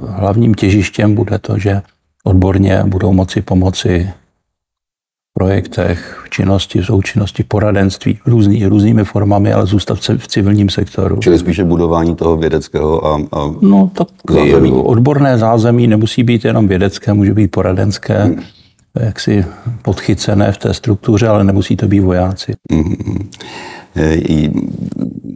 hlavním 0.08 0.54
těžištěm 0.54 1.14
bude 1.14 1.38
to, 1.38 1.58
že 1.58 1.82
odborně 2.24 2.82
budou 2.86 3.12
moci 3.12 3.42
pomoci 3.42 4.10
projektech, 5.34 6.22
v 6.26 6.30
činnosti, 6.30 6.80
v 6.80 6.86
součinnosti, 6.86 7.42
poradenství, 7.42 8.18
různý, 8.26 8.66
různými 8.66 9.04
formami, 9.04 9.52
ale 9.52 9.66
zůstat 9.66 9.98
v 10.16 10.28
civilním 10.28 10.68
sektoru. 10.68 11.16
Čili 11.16 11.38
spíše 11.38 11.64
budování 11.64 12.16
toho 12.16 12.36
vědeckého 12.36 13.06
a, 13.06 13.14
a 13.32 13.54
No 13.60 13.90
tak 13.94 14.08
zázemí. 14.30 14.72
odborné 14.72 15.38
zázemí 15.38 15.86
nemusí 15.86 16.22
být 16.22 16.44
jenom 16.44 16.68
vědecké, 16.68 17.12
může 17.12 17.34
být 17.34 17.48
poradenské, 17.48 18.22
hmm. 18.24 18.40
jaksi 19.00 19.44
podchycené 19.82 20.52
v 20.52 20.58
té 20.58 20.74
struktuře, 20.74 21.28
ale 21.28 21.44
nemusí 21.44 21.76
to 21.76 21.86
být 21.88 22.00
vojáci. 22.00 22.54
Hmm. 22.72 23.28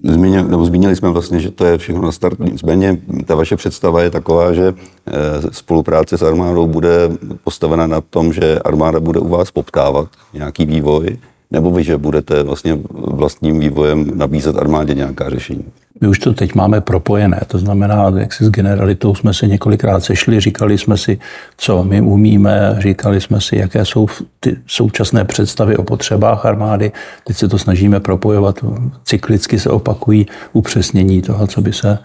Zmínil, 0.05 0.45
nebo 0.45 0.65
zmínili 0.65 0.97
jsme 0.97 1.11
vlastně, 1.11 1.41
že 1.41 1.51
to 1.51 1.65
je 1.65 1.79
všechno 1.79 2.03
na 2.03 2.13
start. 2.13 2.39
Nicméně 2.39 2.99
ta 3.27 3.35
vaše 3.35 3.57
představa 3.57 4.03
je 4.03 4.11
taková, 4.11 4.53
že 4.53 4.75
eh, 5.07 5.13
spolupráce 5.51 6.19
s 6.19 6.23
armádou 6.23 6.67
bude 6.67 7.11
postavena 7.45 7.87
na 7.87 8.01
tom, 8.01 8.33
že 8.33 8.59
armáda 8.59 9.01
bude 9.01 9.21
u 9.21 9.29
vás 9.29 9.51
poptávat 9.51 10.09
nějaký 10.35 10.67
vývoj, 10.67 11.19
nebo 11.51 11.71
vy, 11.71 11.85
že 11.85 11.99
budete 11.99 12.43
vlastně 12.43 12.79
vlastním 12.91 13.61
vývojem 13.61 14.11
nabízet 14.15 14.57
armádě 14.57 14.95
nějaká 14.95 15.31
řešení? 15.31 15.65
My 16.01 16.09
už 16.09 16.19
to 16.19 16.33
teď 16.33 16.55
máme 16.55 16.81
propojené, 16.81 17.41
to 17.47 17.59
znamená, 17.59 18.13
jak 18.17 18.33
si 18.33 18.45
s 18.45 18.51
generalitou 18.51 19.15
jsme 19.15 19.35
se 19.35 19.47
několikrát 19.47 20.05
sešli, 20.05 20.41
říkali 20.41 20.79
jsme 20.79 20.97
si, 20.97 21.19
co 21.57 21.85
my 21.85 22.01
umíme, 22.01 22.77
říkali 22.79 23.21
jsme 23.21 23.41
si, 23.41 23.57
jaké 23.57 23.85
jsou 23.85 24.07
ty 24.41 24.57
současné 24.67 25.25
představy 25.25 25.77
o 25.77 25.83
potřebách 25.83 26.47
armády. 26.47 26.93
Teď 27.25 27.37
se 27.37 27.49
to 27.49 27.59
snažíme 27.59 28.01
propojovat, 28.01 28.65
cyklicky 29.05 29.59
se 29.59 29.71
opakují 29.71 30.27
upřesnění 30.53 31.23
toho, 31.23 31.47
co 31.47 31.61
by 31.61 31.73
se 31.73 31.99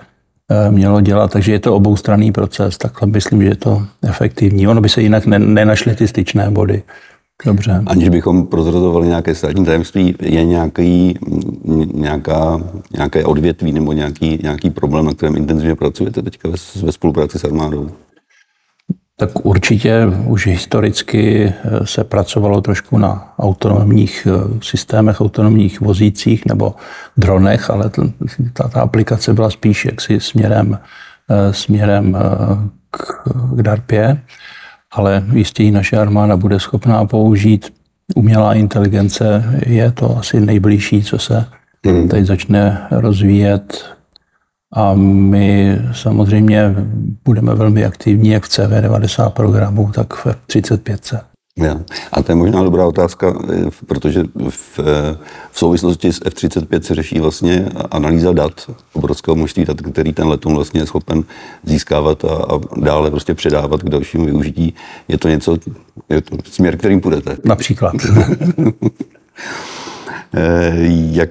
eh, 0.49 0.71
mělo 0.71 1.01
dělat, 1.01 1.31
takže 1.31 1.51
je 1.51 1.59
to 1.59 1.75
oboustranný 1.75 2.31
proces, 2.31 2.77
takhle 2.77 3.07
myslím, 3.07 3.41
že 3.41 3.47
je 3.47 3.55
to 3.55 3.85
efektivní. 4.03 4.67
Ono 4.67 4.81
by 4.81 4.89
se 4.89 5.01
jinak 5.01 5.25
nenašly 5.25 5.95
ty 5.95 6.07
styčné 6.07 6.51
body. 6.51 6.83
Dobře. 7.45 7.83
Aniž 7.85 8.09
bychom 8.09 8.47
prozrazovali 8.47 9.07
nějaké 9.07 9.35
státní 9.35 9.65
tajemství, 9.65 10.15
je 10.21 10.45
nějaký, 10.45 11.19
nějaká, 11.93 12.61
nějaké 12.93 13.25
odvětví 13.25 13.71
nebo 13.71 13.93
nějaký, 13.93 14.39
nějaký 14.43 14.69
problém, 14.69 15.05
na 15.05 15.13
kterém 15.13 15.35
intenzivně 15.35 15.75
pracujete 15.75 16.21
teďka 16.21 16.49
ve, 16.49 16.55
ve 16.81 16.91
spolupráci 16.91 17.39
s 17.39 17.43
armádou? 17.43 17.89
Tak 19.17 19.45
určitě 19.45 20.05
už 20.27 20.47
historicky 20.47 21.43
eh, 21.45 21.85
se 21.85 22.03
pracovalo 22.03 22.61
trošku 22.61 22.97
na 22.97 23.33
autonomních 23.39 24.27
eh, 24.27 24.59
systémech, 24.61 25.21
autonomních 25.21 25.81
vozících 25.81 26.45
nebo 26.45 26.75
dronech, 27.17 27.69
ale 27.69 27.91
ta, 28.53 28.67
ta 28.67 28.81
aplikace 28.81 29.33
byla 29.33 29.49
spíš 29.49 29.85
jaksi 29.85 30.19
směrem, 30.19 30.79
eh, 31.29 31.53
směrem 31.53 32.17
k, 32.91 33.23
k 33.55 33.61
DARPě 33.61 34.21
ale 34.91 35.23
jistě 35.33 35.63
ji 35.63 35.71
naše 35.71 35.97
armáda 35.97 36.37
bude 36.37 36.59
schopná 36.59 37.05
použít. 37.05 37.73
Umělá 38.15 38.53
inteligence 38.53 39.43
je 39.65 39.91
to 39.91 40.17
asi 40.17 40.39
nejbližší, 40.39 41.03
co 41.03 41.19
se 41.19 41.45
hmm. 41.85 42.07
teď 42.07 42.25
začne 42.25 42.87
rozvíjet. 42.91 43.85
A 44.73 44.93
my 44.93 45.79
samozřejmě 45.91 46.75
budeme 47.25 47.55
velmi 47.55 47.85
aktivní 47.85 48.29
jak 48.29 48.45
v 48.45 48.49
CV90 48.49 49.29
programu, 49.29 49.91
tak 49.91 50.13
v 50.13 50.27
35. 50.47 51.13
Ja. 51.57 51.83
A 52.11 52.21
to 52.21 52.31
je 52.31 52.35
možná 52.35 52.63
dobrá 52.63 52.87
otázka, 52.87 53.35
eh, 53.49 53.69
protože 53.87 54.23
v, 54.49 54.79
eh, 54.79 55.17
v 55.51 55.59
souvislosti 55.59 56.13
s 56.13 56.21
F-35 56.25 56.83
se 56.83 56.95
řeší 56.95 57.19
vlastně 57.19 57.69
analýza 57.91 58.33
dat, 58.33 58.71
obrovského 58.93 59.35
množství 59.35 59.65
dat, 59.65 59.81
který 59.81 60.13
ten 60.13 60.27
letoun 60.27 60.55
vlastně 60.55 60.81
je 60.81 60.85
schopen 60.85 61.23
získávat 61.63 62.25
a, 62.25 62.33
a 62.33 62.59
dále 62.77 63.11
prostě 63.11 63.33
předávat 63.33 63.83
k 63.83 63.89
dalšímu 63.89 64.25
využití. 64.25 64.73
Je 65.07 65.17
to 65.17 65.27
něco, 65.27 65.57
je 66.09 66.21
to 66.21 66.37
směr, 66.43 66.77
kterým 66.77 67.01
půjdete? 67.01 67.37
Například. 67.45 67.95
Eh, 70.33 70.71
jak 71.11 71.29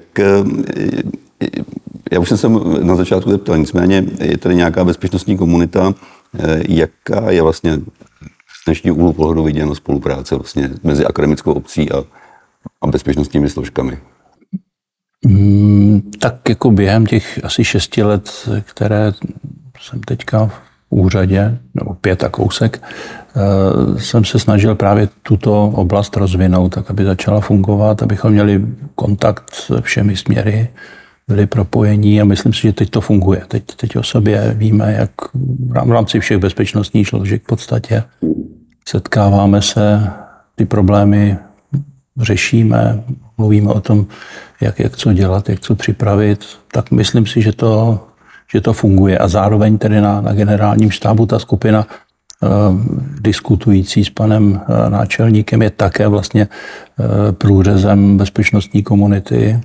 já 2.11 2.19
už 2.19 2.29
jsem 2.29 2.37
se 2.37 2.49
na 2.83 2.95
začátku 2.95 3.31
zeptal, 3.31 3.57
nicméně 3.57 4.05
je 4.19 4.37
tady 4.37 4.55
nějaká 4.55 4.85
bezpečnostní 4.85 5.37
komunita, 5.37 5.93
jaká 6.67 7.31
je 7.31 7.41
vlastně 7.41 7.79
z 8.61 8.65
dnešního 8.65 8.95
úhlu 8.95 9.13
pohledu 9.13 9.43
viděno 9.43 9.75
spolupráce 9.75 10.35
vlastně 10.35 10.69
mezi 10.83 11.05
akademickou 11.05 11.53
obcí 11.53 11.91
a, 11.91 12.03
a 12.81 12.87
bezpečnostními 12.87 13.49
složkami? 13.49 13.97
Hmm, 15.25 16.11
tak 16.19 16.49
jako 16.49 16.71
během 16.71 17.05
těch 17.05 17.39
asi 17.43 17.63
šesti 17.63 18.03
let, 18.03 18.49
které 18.65 19.13
jsem 19.81 20.01
teďka 20.01 20.45
v 20.45 20.61
úřadě, 20.89 21.57
nebo 21.73 21.93
pět 21.93 22.23
a 22.23 22.29
kousek, 22.29 22.83
eh, 22.83 23.99
jsem 23.99 24.25
se 24.25 24.39
snažil 24.39 24.75
právě 24.75 25.09
tuto 25.23 25.65
oblast 25.65 26.17
rozvinout, 26.17 26.69
tak 26.69 26.89
aby 26.89 27.03
začala 27.03 27.41
fungovat, 27.41 28.03
abychom 28.03 28.31
měli 28.31 28.65
kontakt 28.95 29.53
se 29.53 29.81
všemi 29.81 30.17
směry, 30.17 30.69
byli 31.27 31.45
propojení 31.45 32.21
a 32.21 32.25
myslím 32.25 32.53
si, 32.53 32.61
že 32.61 32.73
teď 32.73 32.89
to 32.89 33.01
funguje. 33.01 33.41
Teď, 33.47 33.63
teď 33.75 33.95
o 33.95 34.03
sobě 34.03 34.53
víme, 34.57 34.93
jak 34.93 35.11
v 35.85 35.91
rámci 35.91 36.19
všech 36.19 36.37
bezpečnostních 36.37 37.07
složek 37.07 37.43
v 37.43 37.47
podstatě 37.47 38.03
setkáváme 38.89 39.61
se, 39.61 40.11
ty 40.55 40.65
problémy 40.65 41.37
řešíme, 42.17 43.03
mluvíme 43.37 43.69
o 43.69 43.81
tom, 43.81 44.05
jak, 44.61 44.79
jak 44.79 44.97
co 44.97 45.13
dělat, 45.13 45.49
jak 45.49 45.59
co 45.59 45.75
připravit, 45.75 46.45
tak 46.71 46.91
myslím 46.91 47.25
si, 47.25 47.41
že 47.41 47.51
to, 47.51 47.99
že 48.53 48.61
to 48.61 48.73
funguje. 48.73 49.17
A 49.17 49.27
zároveň 49.27 49.77
tedy 49.77 50.01
na, 50.01 50.21
na 50.21 50.33
generálním 50.33 50.91
štábu 50.91 51.25
ta 51.25 51.39
skupina 51.39 51.87
uh, 51.87 52.49
diskutující 53.21 54.05
s 54.05 54.09
panem 54.09 54.51
uh, 54.51 54.89
náčelníkem 54.89 55.61
je 55.61 55.69
také 55.69 56.07
vlastně 56.07 56.47
uh, 56.47 57.31
průřezem 57.31 58.17
bezpečnostní 58.17 58.83
komunity. 58.83 59.59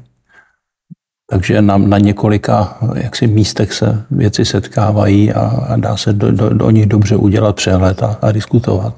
Takže 1.30 1.62
na, 1.62 1.78
na 1.78 1.98
několika 1.98 2.78
jaksi, 2.94 3.26
místech 3.26 3.72
se 3.72 4.04
věci 4.10 4.44
setkávají 4.44 5.32
a, 5.32 5.40
a 5.40 5.76
dá 5.76 5.96
se 5.96 6.12
do, 6.12 6.32
do, 6.32 6.48
do 6.48 6.70
nich 6.70 6.86
dobře 6.86 7.16
udělat 7.16 7.56
přehled 7.56 8.02
a, 8.02 8.18
a 8.22 8.32
diskutovat. 8.32 8.94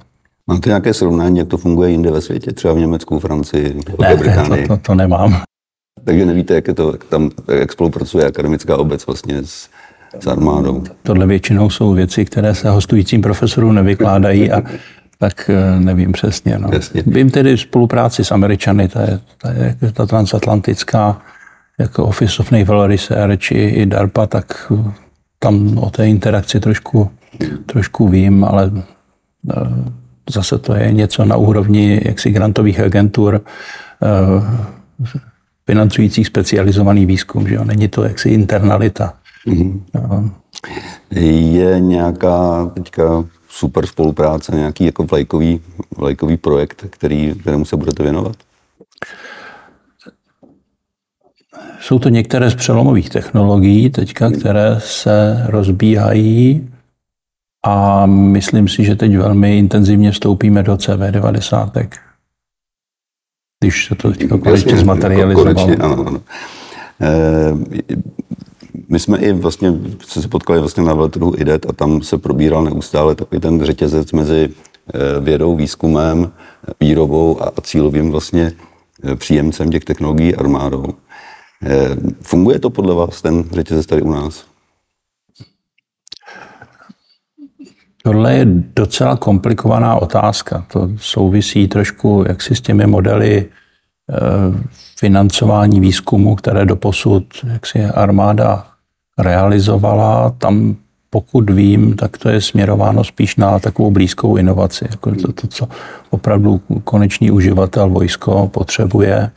Máte 0.46 0.70
nějaké 0.70 0.94
srovnání, 0.94 1.38
jak 1.38 1.48
to 1.48 1.56
funguje 1.56 1.90
jinde 1.90 2.10
ve 2.10 2.20
světě, 2.20 2.52
třeba 2.52 2.74
v 2.74 2.78
Německu, 2.78 3.18
Francii, 3.18 3.80
ne, 4.00 4.16
Británii? 4.16 4.50
Ne, 4.50 4.68
to, 4.68 4.76
to, 4.76 4.82
to 4.82 4.94
nemám. 4.94 5.42
Takže 6.04 6.26
nevíte, 6.26 6.54
jak, 6.54 6.68
je 6.68 6.74
to, 6.74 6.92
jak 6.92 7.04
tam 7.04 7.30
jak 7.58 7.72
spolupracuje 7.72 8.26
akademická 8.26 8.76
obec 8.76 9.06
vlastně 9.06 9.42
s, 9.44 9.68
s 10.20 10.26
armádou? 10.26 10.84
Tohle 11.02 11.26
většinou 11.26 11.70
jsou 11.70 11.92
věci, 11.92 12.24
které 12.24 12.54
se 12.54 12.70
hostujícím 12.70 13.22
profesorům 13.22 13.74
nevykládají 13.74 14.52
a 14.52 14.62
tak 15.18 15.50
eh, 15.50 15.80
nevím 15.80 16.12
přesně. 16.12 16.58
No. 16.58 16.68
Jasně. 16.72 17.02
Vím 17.06 17.30
tedy 17.30 17.58
spolupráci 17.58 18.24
s 18.24 18.32
Američany, 18.32 18.88
ta, 18.88 19.00
je, 19.00 19.20
ta, 19.42 19.50
je, 19.50 19.92
ta 19.92 20.06
transatlantická, 20.06 21.22
jako 21.78 22.04
Office 22.04 22.42
of 22.42 22.50
Naval 22.50 22.86
Research 22.86 23.52
i, 23.52 23.68
i 23.68 23.86
DARPA, 23.86 24.26
tak 24.26 24.72
eh, 24.72 24.92
tam 25.38 25.78
o 25.78 25.90
té 25.90 26.08
interakci 26.08 26.60
trošku, 26.60 27.10
trošku 27.66 28.08
vím, 28.08 28.44
ale 28.44 28.72
eh, 28.76 29.54
zase 30.30 30.58
to 30.58 30.74
je 30.74 30.92
něco 30.92 31.24
na 31.24 31.36
úrovni 31.36 32.00
jaksi 32.04 32.30
grantových 32.30 32.80
agentur, 32.80 33.40
financujících 35.66 36.26
specializovaný 36.26 37.06
výzkum, 37.06 37.48
že 37.48 37.54
jo? 37.54 37.64
není 37.64 37.88
to 37.88 38.04
jaksi 38.04 38.28
internalita. 38.28 39.14
Mm-hmm. 39.46 40.30
Je 41.10 41.80
nějaká 41.80 42.66
teďka 42.74 43.24
super 43.48 43.86
spolupráce, 43.86 44.56
nějaký 44.56 44.84
jako 44.84 45.04
vlajkový, 45.04 45.60
vlajkový 45.96 46.36
projekt, 46.36 46.84
který, 46.90 47.34
kterému 47.40 47.64
se 47.64 47.76
budete 47.76 48.02
věnovat? 48.02 48.36
Jsou 51.80 51.98
to 51.98 52.08
některé 52.08 52.50
z 52.50 52.54
přelomových 52.54 53.10
technologií 53.10 53.90
teďka, 53.90 54.30
které 54.30 54.76
se 54.78 55.44
rozbíhají 55.46 56.68
a 57.66 58.06
myslím 58.06 58.68
si, 58.68 58.84
že 58.84 58.96
teď 58.96 59.16
velmi 59.16 59.58
intenzivně 59.58 60.10
vstoupíme 60.10 60.62
do 60.62 60.74
CV90. 60.74 61.88
Když 63.60 63.86
se 63.86 63.94
to 63.94 64.12
teďka 64.12 64.38
konečně 64.38 64.76
zmaterializovalo. 64.76 65.54
Konečně, 65.54 65.76
ano, 65.76 66.06
ano. 66.06 66.20
E, 67.00 67.88
my 68.88 68.98
jsme 68.98 69.18
i 69.18 69.32
vlastně 69.32 69.72
se 70.02 70.28
potkali 70.28 70.60
vlastně 70.60 70.82
na 70.82 70.94
veletrhu 70.94 71.34
IDET 71.38 71.66
a 71.66 71.72
tam 71.72 72.02
se 72.02 72.18
probíral 72.18 72.64
neustále 72.64 73.14
takový 73.14 73.40
ten 73.40 73.62
řetězec 73.62 74.12
mezi 74.12 74.48
eh, 74.94 75.20
vědou, 75.20 75.56
výzkumem, 75.56 76.32
výrobou 76.80 77.42
a 77.42 77.52
cílovým 77.62 78.10
vlastně 78.10 78.52
eh, 79.04 79.16
příjemcem 79.16 79.70
těch 79.70 79.84
technologií 79.84 80.34
armádou. 80.34 80.84
Eh, 81.62 81.96
funguje 82.22 82.58
to 82.58 82.70
podle 82.70 82.94
vás, 82.94 83.22
ten 83.22 83.44
řetězec 83.52 83.86
tady 83.86 84.02
u 84.02 84.10
nás? 84.10 84.44
Tohle 88.02 88.34
je 88.34 88.44
docela 88.76 89.16
komplikovaná 89.16 89.94
otázka. 89.94 90.66
To 90.72 90.88
souvisí 90.96 91.68
trošku 91.68 92.24
jaksi 92.28 92.54
s 92.54 92.60
těmi 92.60 92.86
modely 92.86 93.50
financování 94.98 95.80
výzkumu, 95.80 96.34
které 96.34 96.66
doposud 96.66 97.24
jaksi 97.52 97.84
armáda 97.84 98.66
realizovala. 99.18 100.30
Tam, 100.30 100.76
pokud 101.10 101.50
vím, 101.50 101.96
tak 101.96 102.18
to 102.18 102.28
je 102.28 102.40
směrováno 102.40 103.04
spíš 103.04 103.36
na 103.36 103.58
takovou 103.58 103.90
blízkou 103.90 104.36
inovaci, 104.36 104.86
jako 104.90 105.14
to, 105.14 105.32
to 105.32 105.46
co 105.46 105.68
opravdu 106.10 106.60
konečný 106.84 107.30
uživatel 107.30 107.90
vojsko 107.90 108.48
potřebuje. 108.48 109.30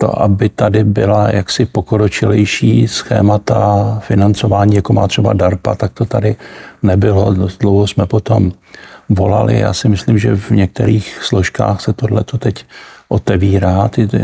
To, 0.00 0.22
aby 0.22 0.48
tady 0.48 0.84
byla 0.84 1.30
jaksi 1.30 1.66
pokročilejší 1.66 2.88
schémata 2.88 3.98
financování, 4.02 4.74
jako 4.74 4.92
má 4.92 5.08
třeba 5.08 5.32
DARPA, 5.32 5.74
tak 5.74 5.92
to 5.92 6.04
tady 6.04 6.36
nebylo. 6.82 7.34
Dost 7.34 7.58
dlouho 7.60 7.86
jsme 7.86 8.06
potom 8.06 8.52
volali. 9.08 9.58
Já 9.58 9.72
si 9.72 9.88
myslím, 9.88 10.18
že 10.18 10.36
v 10.36 10.50
některých 10.50 11.18
složkách 11.22 11.80
se 11.80 11.92
tohle 11.92 12.24
teď 12.38 12.66
otevírá, 13.08 13.88
ty, 13.88 14.06
ty 14.08 14.18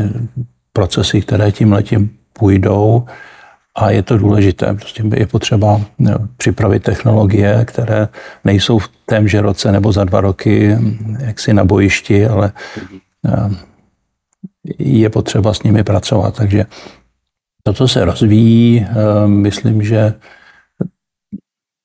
procesy, 0.73 1.21
které 1.21 1.53
tím 1.53 1.73
letím 1.73 2.11
půjdou. 2.33 3.05
A 3.77 3.91
je 3.91 4.03
to 4.03 4.19
důležité. 4.19 4.75
Prostě 4.75 5.03
je 5.15 5.27
potřeba 5.27 5.81
připravit 6.37 6.83
technologie, 6.83 7.65
které 7.65 8.09
nejsou 8.45 8.79
v 8.79 8.89
témže 9.07 9.41
roce 9.41 9.73
nebo 9.73 9.93
za 9.93 10.05
dva 10.05 10.21
roky 10.21 10.79
jaksi 11.19 11.55
na 11.55 11.65
bojišti, 11.65 12.27
ale 12.27 12.53
eh, 13.29 13.74
je 14.79 15.11
potřeba 15.11 15.55
s 15.55 15.63
nimi 15.63 15.85
pracovat. 15.85 16.37
Takže 16.37 16.67
to, 17.63 17.73
co 17.73 17.89
se 17.89 18.05
rozvíjí, 18.05 18.87
eh, 18.89 19.29
myslím, 19.29 19.83
že 19.83 20.15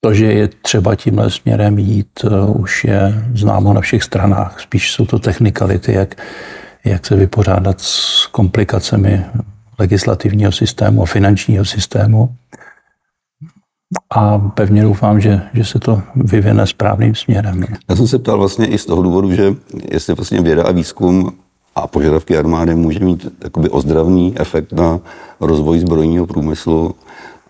to, 0.00 0.14
že 0.14 0.26
je 0.26 0.48
třeba 0.48 0.94
tímhle 0.94 1.30
směrem 1.30 1.78
jít, 1.78 2.10
eh, 2.24 2.46
už 2.46 2.84
je 2.84 3.24
známo 3.34 3.72
na 3.72 3.80
všech 3.80 4.02
stranách. 4.02 4.60
Spíš 4.60 4.92
jsou 4.92 5.06
to 5.06 5.18
technikality, 5.18 5.92
jak, 5.92 6.22
jak 6.84 7.06
se 7.06 7.16
vypořádat 7.16 7.80
s 7.80 8.26
komplikacemi 8.26 9.24
legislativního 9.78 10.52
systému 10.52 11.02
a 11.02 11.06
finančního 11.06 11.64
systému. 11.64 12.34
A 14.10 14.38
pevně 14.38 14.82
doufám, 14.82 15.20
že, 15.20 15.40
že 15.54 15.64
se 15.64 15.78
to 15.78 16.02
vyvine 16.14 16.66
správným 16.66 17.14
směrem. 17.14 17.64
Já 17.88 17.96
jsem 17.96 18.08
se 18.08 18.18
ptal 18.18 18.38
vlastně 18.38 18.66
i 18.66 18.78
z 18.78 18.86
toho 18.86 19.02
důvodu, 19.02 19.32
že 19.32 19.54
jestli 19.92 20.14
vlastně 20.14 20.40
věda 20.40 20.64
a 20.64 20.72
výzkum 20.72 21.32
a 21.74 21.86
požadavky 21.86 22.36
armády 22.36 22.74
může 22.74 23.00
mít 23.00 23.38
takoby 23.38 23.68
ozdravný 23.68 24.34
efekt 24.38 24.72
na 24.72 25.00
rozvoj 25.40 25.78
zbrojního 25.78 26.26
průmyslu 26.26 26.94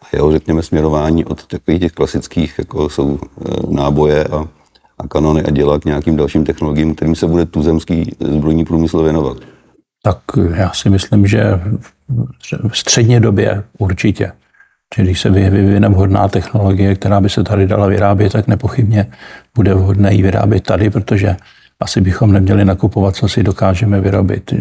a 0.03 0.07
jeho, 0.13 0.33
řekněme, 0.33 0.63
směrování 0.63 1.25
od 1.25 1.47
takových 1.47 1.81
těch 1.81 1.93
klasických, 1.93 2.55
jako 2.59 2.89
jsou 2.89 3.19
e, 3.19 3.75
náboje 3.75 4.25
a, 4.25 4.49
a 4.99 5.09
kanony 5.09 5.43
a 5.43 5.51
děla 5.51 5.79
k 5.79 5.85
nějakým 5.85 6.17
dalším 6.17 6.45
technologiím, 6.45 6.95
kterým 6.95 7.15
se 7.15 7.27
bude 7.27 7.47
tuzemský 7.47 8.17
zbrojní 8.21 8.65
průmysl 8.65 9.03
věnovat. 9.03 9.37
Tak 10.03 10.19
já 10.55 10.73
si 10.73 10.91
myslím, 10.91 11.27
že 11.27 11.61
v 12.69 12.79
středně 12.79 13.21
době 13.21 13.65
určitě. 13.79 14.33
Čili 14.95 15.07
když 15.07 15.21
se 15.21 15.31
vyvine 15.31 15.89
vhodná 15.89 16.29
technologie, 16.29 16.95
která 16.95 17.21
by 17.21 17.29
se 17.29 17.45
tady 17.45 17.67
dala 17.67 17.87
vyrábět, 17.87 18.33
tak 18.33 18.47
nepochybně 18.47 19.07
bude 19.55 19.75
vhodné 19.75 20.15
ji 20.15 20.23
vyrábět 20.23 20.61
tady, 20.61 20.91
protože 20.91 21.37
asi 21.81 22.01
bychom 22.01 22.33
neměli 22.33 22.65
nakupovat, 22.65 23.17
co 23.17 23.29
si 23.29 23.43
dokážeme 23.43 24.01
vyrobit. 24.01 24.55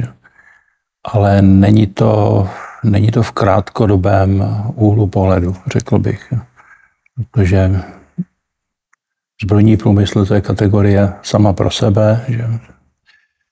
Ale 1.13 1.41
není 1.41 1.88
to, 1.88 2.47
není 2.84 3.12
to 3.12 3.23
v 3.23 3.32
krátkodobém 3.32 4.43
úhlu 4.75 5.08
pohledu, 5.08 5.55
řekl 5.67 5.99
bych. 5.99 6.34
Protože 7.32 7.82
zbrojní 9.43 9.77
průmysl 9.77 10.25
to 10.25 10.34
je 10.34 10.41
kategorie 10.41 11.13
sama 11.21 11.53
pro 11.53 11.71
sebe, 11.71 12.25
že 12.27 12.47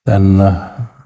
ten 0.04 0.44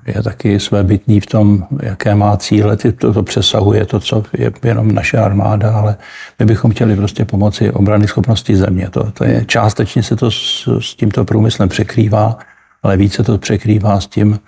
je 0.07 0.23
taky 0.23 0.59
svébytný 0.59 1.19
v 1.19 1.25
tom, 1.25 1.67
jaké 1.81 2.15
má 2.15 2.37
cíle. 2.37 2.77
To, 2.77 3.13
to 3.13 3.23
přesahuje 3.23 3.85
to, 3.85 3.99
co 3.99 4.23
je 4.37 4.51
jenom 4.63 4.91
naše 4.91 5.17
armáda, 5.17 5.75
ale 5.75 5.97
my 6.39 6.45
bychom 6.45 6.71
chtěli 6.71 6.95
prostě 6.95 7.25
pomoci 7.25 7.71
obrany 7.71 8.07
schopnosti 8.07 8.55
země. 8.55 8.89
To, 8.89 9.11
to 9.11 9.23
je, 9.23 9.45
částečně 9.45 10.03
se 10.03 10.15
to 10.15 10.31
s, 10.31 10.67
s 10.79 10.95
tímto 10.95 11.25
průmyslem 11.25 11.69
překrývá, 11.69 12.37
ale 12.83 12.97
více 12.97 13.23
to 13.23 13.37
překrývá 13.37 14.01
s 14.01 14.07
tím, 14.07 14.39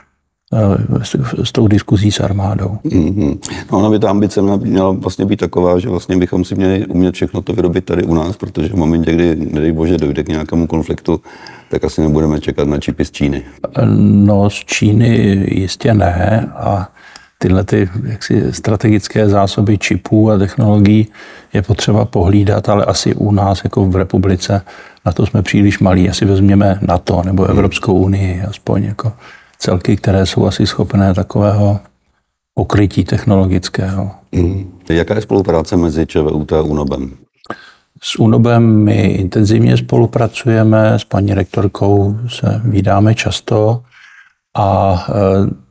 eh, 0.53 1.05
s, 1.05 1.15
s 1.43 1.51
tou 1.51 1.67
diskuzí 1.67 2.11
s 2.11 2.19
armádou. 2.19 2.77
Mm-hmm. 2.85 3.37
No, 3.71 3.79
ona 3.79 3.89
by 3.89 3.99
ta 3.99 4.09
ambice 4.09 4.41
měla 4.41 4.91
vlastně 4.91 5.25
být 5.25 5.39
taková, 5.39 5.79
že 5.79 5.89
vlastně 5.89 6.17
bychom 6.17 6.45
si 6.45 6.55
měli 6.55 6.85
umět 6.85 7.15
všechno 7.15 7.41
to 7.41 7.53
vyrobit 7.53 7.85
tady 7.85 8.03
u 8.03 8.13
nás, 8.13 8.37
protože 8.37 8.69
v 8.69 8.75
momentě, 8.75 9.13
kdy, 9.13 9.35
nedej 9.35 9.71
bože, 9.71 9.97
dojde 9.97 10.23
k 10.23 10.29
nějakému 10.29 10.67
konfliktu, 10.67 11.21
tak 11.69 11.83
asi 11.83 12.01
nebudeme 12.01 12.41
čekat 12.41 12.67
na 12.67 12.79
čipy 12.79 13.05
z 13.05 13.11
Číny. 13.11 13.43
No, 13.85 14.49
z 14.49 14.53
Číny 14.65 15.07
jistě 15.51 15.93
ne 15.93 16.51
a 16.55 16.89
tyhle 17.43 17.63
ty 17.63 17.89
jaksi, 18.03 18.53
strategické 18.53 19.29
zásoby 19.29 19.77
čipů 19.77 20.31
a 20.31 20.37
technologií 20.37 21.07
je 21.53 21.61
potřeba 21.61 22.05
pohlídat, 22.05 22.69
ale 22.69 22.85
asi 22.85 23.15
u 23.15 23.31
nás, 23.31 23.61
jako 23.63 23.85
v 23.85 23.95
republice, 23.95 24.61
na 25.05 25.11
to 25.11 25.25
jsme 25.25 25.41
příliš 25.41 25.79
malí. 25.79 26.09
Asi 26.09 26.25
vezměme 26.25 26.79
NATO 26.81 27.21
nebo 27.25 27.45
Evropskou 27.45 27.93
unii, 27.93 28.41
aspoň 28.41 28.83
jako 28.83 29.13
celky, 29.57 29.97
které 29.97 30.25
jsou 30.25 30.45
asi 30.45 30.67
schopné 30.67 31.13
takového 31.13 31.79
pokrytí 32.53 33.03
technologického. 33.03 34.11
Mm. 34.31 34.71
Jaká 34.89 35.15
je 35.15 35.21
spolupráce 35.21 35.77
mezi 35.77 36.05
ČVUT 36.05 36.53
a 36.53 36.61
UNOBem? 36.61 37.11
S 38.01 38.19
UNOBem 38.19 38.83
my 38.83 39.01
intenzivně 39.01 39.77
spolupracujeme, 39.77 40.99
s 40.99 41.03
paní 41.03 41.33
rektorkou 41.33 42.17
se 42.27 42.61
vydáme 42.63 43.15
často 43.15 43.83
a 44.57 44.97
e, 45.09 45.13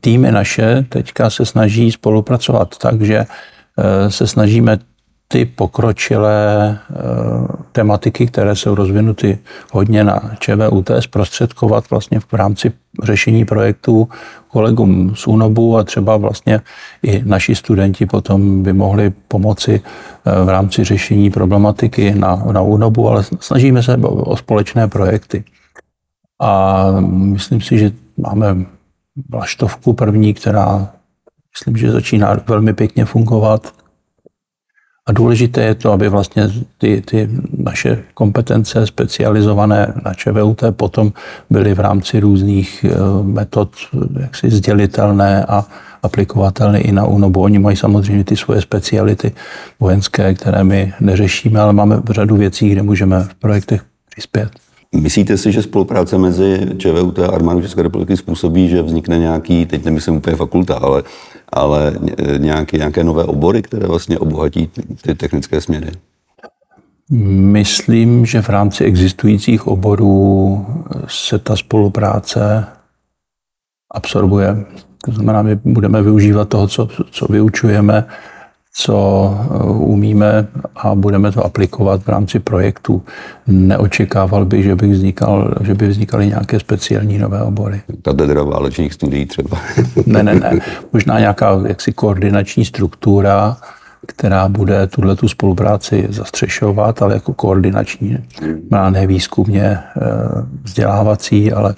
týmy 0.00 0.32
naše 0.32 0.86
teďka 0.88 1.30
se 1.30 1.46
snaží 1.46 1.92
spolupracovat 1.92 2.78
tak, 2.78 3.02
že 3.02 3.16
e, 3.16 4.10
se 4.10 4.26
snažíme 4.26 4.78
ty 5.32 5.44
pokročilé 5.44 6.68
e, 6.70 6.78
tematiky, 7.72 8.26
které 8.26 8.56
jsou 8.56 8.74
rozvinuty 8.74 9.38
hodně 9.72 10.04
na 10.04 10.20
ČVUT, 10.38 10.90
zprostředkovat 11.00 11.90
vlastně 11.90 12.20
v 12.20 12.32
rámci 12.32 12.72
řešení 13.02 13.44
projektů 13.44 14.08
kolegům 14.48 15.14
z 15.16 15.26
UNOBu 15.26 15.78
a 15.78 15.84
třeba 15.84 16.16
vlastně 16.16 16.60
i 17.02 17.22
naši 17.24 17.54
studenti 17.54 18.06
potom 18.06 18.62
by 18.62 18.72
mohli 18.72 19.12
pomoci 19.28 19.80
v 20.44 20.48
rámci 20.48 20.84
řešení 20.84 21.30
problematiky 21.30 22.14
na, 22.14 22.36
na 22.52 22.60
UNOBu, 22.60 23.08
ale 23.08 23.24
snažíme 23.40 23.82
se 23.82 23.96
o 23.96 24.36
společné 24.36 24.88
projekty. 24.88 25.44
A 26.40 26.84
myslím 27.06 27.60
si, 27.60 27.78
že 27.78 27.90
máme 28.16 28.56
vlaštovku 29.30 29.92
první, 29.92 30.34
která 30.34 30.88
myslím, 31.54 31.76
že 31.76 31.92
začíná 31.92 32.36
velmi 32.46 32.72
pěkně 32.72 33.04
fungovat. 33.04 33.81
A 35.06 35.12
důležité 35.12 35.62
je 35.62 35.74
to, 35.74 35.92
aby 35.92 36.08
vlastně 36.08 36.50
ty, 36.78 37.02
ty 37.04 37.28
naše 37.58 38.02
kompetence 38.14 38.86
specializované 38.86 39.94
na 40.04 40.14
ČVUT 40.14 40.62
potom 40.70 41.12
byly 41.50 41.74
v 41.74 41.80
rámci 41.80 42.20
různých 42.20 42.84
eh, 42.84 42.94
metod 43.22 43.70
jaksi 44.20 44.50
sdělitelné 44.50 45.44
a 45.44 45.64
aplikovatelné 46.02 46.80
i 46.80 46.92
na 46.92 47.06
UNOBO. 47.06 47.40
Oni 47.40 47.58
mají 47.58 47.76
samozřejmě 47.76 48.24
ty 48.24 48.36
svoje 48.36 48.60
speciality 48.60 49.32
vojenské, 49.80 50.34
které 50.34 50.64
my 50.64 50.92
neřešíme, 51.00 51.60
ale 51.60 51.72
máme 51.72 52.02
řadu 52.10 52.36
věcí, 52.36 52.68
kde 52.68 52.82
můžeme 52.82 53.24
v 53.24 53.34
projektech 53.34 53.82
přispět. 54.10 54.50
Myslíte 54.94 55.38
si, 55.38 55.52
že 55.52 55.62
spolupráce 55.62 56.18
mezi 56.18 56.60
ČVUT 56.78 57.18
a 57.18 57.26
armádou 57.26 57.60
České 57.60 57.82
republiky 57.82 58.16
způsobí, 58.16 58.68
že 58.68 58.82
vznikne 58.82 59.18
nějaký, 59.18 59.66
teď 59.66 59.84
nemyslím 59.84 60.16
úplně 60.16 60.36
fakulta, 60.36 60.74
ale, 60.74 61.02
ale 61.52 61.92
nějaké, 62.38 62.78
nějaké 62.78 63.04
nové 63.04 63.24
obory, 63.24 63.62
které 63.62 63.86
vlastně 63.86 64.18
obohatí 64.18 64.70
ty 65.02 65.14
technické 65.14 65.60
směry? 65.60 65.90
Myslím, 67.10 68.26
že 68.26 68.42
v 68.42 68.48
rámci 68.48 68.84
existujících 68.84 69.66
oborů 69.66 70.66
se 71.08 71.38
ta 71.38 71.56
spolupráce 71.56 72.66
absorbuje. 73.94 74.64
To 75.04 75.12
znamená, 75.12 75.42
my 75.42 75.56
budeme 75.56 76.02
využívat 76.02 76.48
toho, 76.48 76.68
co, 76.68 76.88
co 77.10 77.26
vyučujeme, 77.30 78.06
co 78.74 79.38
eh, 79.40 79.64
umíme 79.70 80.46
a 80.76 80.94
budeme 80.94 81.32
to 81.32 81.44
aplikovat 81.44 82.02
v 82.02 82.08
rámci 82.08 82.38
projektu. 82.38 83.02
Neočekával 83.46 84.44
bych, 84.44 84.64
že 84.64 84.76
by, 84.76 84.88
vznikal, 84.88 85.54
že 85.60 85.74
by 85.74 85.88
vznikaly 85.88 86.26
nějaké 86.26 86.60
speciální 86.60 87.18
nové 87.18 87.42
obory. 87.42 87.82
Katedra 88.02 88.42
válečných 88.42 88.92
studií 88.92 89.26
třeba. 89.26 89.58
ne, 90.06 90.22
ne, 90.22 90.34
ne. 90.34 90.58
Možná 90.92 91.18
nějaká 91.18 91.60
jaksi 91.66 91.92
koordinační 91.92 92.64
struktura, 92.64 93.56
která 94.06 94.48
bude 94.48 94.86
tuhle 94.86 95.16
tu 95.16 95.28
spolupráci 95.28 96.06
zastřešovat, 96.10 97.02
ale 97.02 97.14
jako 97.14 97.34
koordinační. 97.34 98.18
Má 98.70 98.90
ne 98.90 99.06
výzkumně 99.06 99.62
eh, 99.62 99.80
vzdělávací, 100.62 101.52
ale 101.52 101.74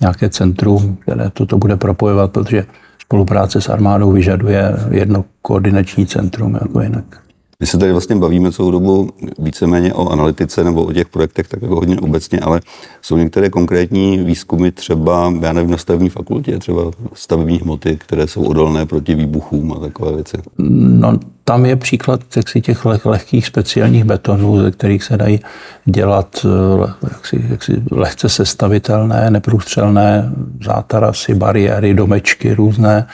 nějaké 0.00 0.28
centrum, 0.28 0.96
které 0.96 1.30
toto 1.30 1.58
bude 1.58 1.76
propojovat, 1.76 2.32
protože 2.32 2.66
spolupráce 3.12 3.60
s 3.60 3.68
armádou 3.68 4.12
vyžaduje 4.12 4.76
jedno 4.90 5.24
koordinační 5.42 6.06
centrum 6.06 6.54
jako 6.54 6.80
jinak. 6.80 7.21
My 7.62 7.66
se 7.66 7.78
tady 7.78 7.92
vlastně 7.92 8.16
bavíme 8.16 8.52
celou 8.52 8.70
dobu 8.70 9.10
víceméně 9.38 9.94
o 9.94 10.08
analytice 10.08 10.64
nebo 10.64 10.84
o 10.84 10.92
těch 10.92 11.08
projektech 11.08 11.48
tak 11.48 11.62
jako 11.62 11.74
hodně 11.74 12.00
obecně, 12.00 12.40
ale 12.40 12.60
jsou 13.02 13.16
některé 13.16 13.50
konkrétní 13.50 14.18
výzkumy 14.18 14.70
třeba, 14.70 15.34
já 15.40 15.52
nevím, 15.52 15.70
na 15.70 15.78
stavební 15.78 16.08
fakultě, 16.08 16.58
třeba 16.58 16.82
stavební 17.14 17.58
hmoty, 17.58 17.96
které 17.96 18.26
jsou 18.26 18.42
odolné 18.44 18.86
proti 18.86 19.14
výbuchům 19.14 19.72
a 19.72 19.80
takové 19.80 20.12
věci. 20.12 20.36
No, 20.58 21.18
tam 21.44 21.66
je 21.66 21.76
příklad 21.76 22.20
si 22.48 22.60
těch 22.60 22.84
leh, 22.84 23.06
lehkých 23.06 23.46
speciálních 23.46 24.04
betonů, 24.04 24.62
ze 24.62 24.70
kterých 24.70 25.04
se 25.04 25.16
dají 25.16 25.40
dělat 25.84 26.46
eh, 26.46 27.08
jaksi, 27.12 27.44
jaksi 27.48 27.82
lehce 27.90 28.28
sestavitelné, 28.28 29.30
neprůstřelné 29.30 30.32
zátarasy, 30.64 31.34
bariéry, 31.34 31.94
domečky 31.94 32.54
různé. 32.54 33.06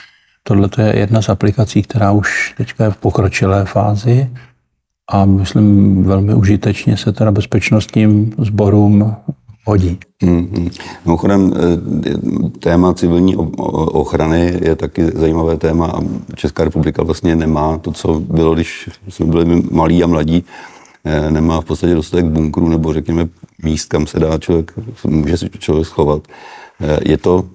Tohle 0.49 0.69
je 0.77 0.99
jedna 0.99 1.21
z 1.21 1.29
aplikací, 1.29 1.81
která 1.81 2.11
už 2.11 2.53
teďka 2.57 2.83
je 2.83 2.91
v 2.91 2.97
pokročilé 2.97 3.65
fázi 3.65 4.29
a 5.11 5.25
myslím 5.25 6.03
velmi 6.03 6.33
užitečně 6.33 6.97
se 6.97 7.11
teda 7.11 7.31
bezpečnostním 7.31 8.33
sborům 8.37 9.15
hodí. 9.65 9.97
Mm-hmm. 10.23 10.71
Eh, 11.29 12.59
téma 12.59 12.93
civilní 12.93 13.35
ochrany 13.35 14.59
je 14.61 14.75
taky 14.75 15.05
zajímavé 15.05 15.57
téma 15.57 15.87
a 15.87 15.99
Česká 16.35 16.63
republika 16.63 17.03
vlastně 17.03 17.35
nemá 17.35 17.77
to, 17.77 17.91
co 17.91 18.19
bylo, 18.19 18.53
když 18.53 18.89
jsme 19.09 19.25
byli 19.25 19.63
malí 19.71 20.03
a 20.03 20.07
mladí, 20.07 20.43
eh, 21.05 21.31
nemá 21.31 21.61
v 21.61 21.65
podstatě 21.65 21.95
dostatek 21.95 22.25
bunkrů 22.25 22.69
nebo 22.69 22.93
řekněme 22.93 23.27
míst, 23.63 23.85
kam 23.85 24.07
se 24.07 24.19
dá 24.19 24.37
člověk, 24.37 24.73
může 25.07 25.37
si 25.37 25.49
člověk 25.49 25.87
schovat. 25.87 26.21
Eh, 26.81 26.99
je 27.05 27.17
to 27.17 27.45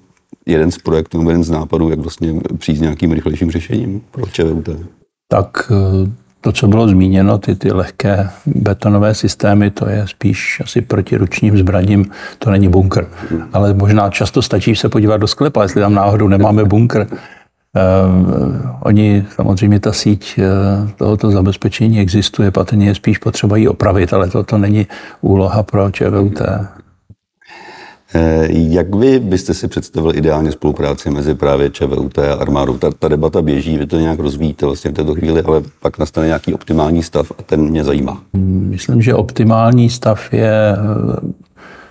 jeden 0.45 0.71
z 0.71 0.77
projektů 0.77 1.29
jeden 1.29 1.43
z 1.43 1.49
nápadů, 1.49 1.89
jak 1.89 1.99
vlastně 1.99 2.33
přijít 2.57 2.77
s 2.77 2.81
nějakým 2.81 3.11
rychlejším 3.11 3.51
řešením 3.51 4.01
pro 4.11 4.25
ČVUT? 4.25 4.69
Tak 5.27 5.71
to, 6.45 6.51
co 6.51 6.67
bylo 6.67 6.87
zmíněno, 6.87 7.37
ty, 7.37 7.55
ty 7.55 7.71
lehké 7.71 8.29
betonové 8.45 9.15
systémy, 9.15 9.71
to 9.71 9.89
je 9.89 10.07
spíš 10.07 10.61
asi 10.63 10.81
proti 10.81 11.17
ručním 11.17 11.57
zbraním, 11.57 12.11
to 12.39 12.51
není 12.51 12.67
bunkr. 12.67 13.07
Ale 13.53 13.73
možná 13.73 14.09
často 14.09 14.41
stačí 14.41 14.75
se 14.75 14.89
podívat 14.89 15.17
do 15.17 15.27
sklepa, 15.27 15.63
jestli 15.63 15.81
tam 15.81 15.93
náhodou 15.93 16.27
nemáme 16.27 16.65
bunkr. 16.65 17.07
Uh, 17.09 17.17
oni, 18.79 19.25
samozřejmě 19.35 19.79
ta 19.79 19.93
síť 19.93 20.39
uh, 20.39 20.89
tohoto 20.91 21.31
zabezpečení 21.31 21.99
existuje, 21.99 22.51
patrně 22.51 22.87
je 22.87 22.95
spíš 22.95 23.17
potřeba 23.17 23.57
ji 23.57 23.67
opravit, 23.67 24.13
ale 24.13 24.29
toto 24.29 24.57
není 24.57 24.87
úloha 25.21 25.63
pro 25.63 25.91
ČVUT. 25.91 26.41
Eh, 28.15 28.47
jak 28.49 28.95
vy 28.95 29.19
byste 29.19 29.53
si 29.53 29.67
představil 29.67 30.15
ideálně 30.15 30.51
spolupráci 30.51 31.09
mezi 31.09 31.35
právě 31.35 31.69
ČVUT 31.69 32.19
a 32.19 32.33
armádou? 32.33 32.77
Ta, 32.77 32.91
ta 32.99 33.07
debata 33.07 33.41
běží, 33.41 33.77
vy 33.77 33.87
to 33.87 33.99
nějak 33.99 34.19
rozvíjíte 34.19 34.65
vlastně 34.65 34.91
v 34.91 34.93
této 34.93 35.15
chvíli, 35.15 35.41
ale 35.41 35.61
pak 35.81 35.97
nastane 35.97 36.27
nějaký 36.27 36.53
optimální 36.53 37.03
stav 37.03 37.31
a 37.39 37.41
ten 37.43 37.61
mě 37.61 37.83
zajímá. 37.83 38.21
Myslím, 38.69 39.01
že 39.01 39.15
optimální 39.15 39.89
stav 39.89 40.33
je 40.33 40.51
eh, 40.51 40.75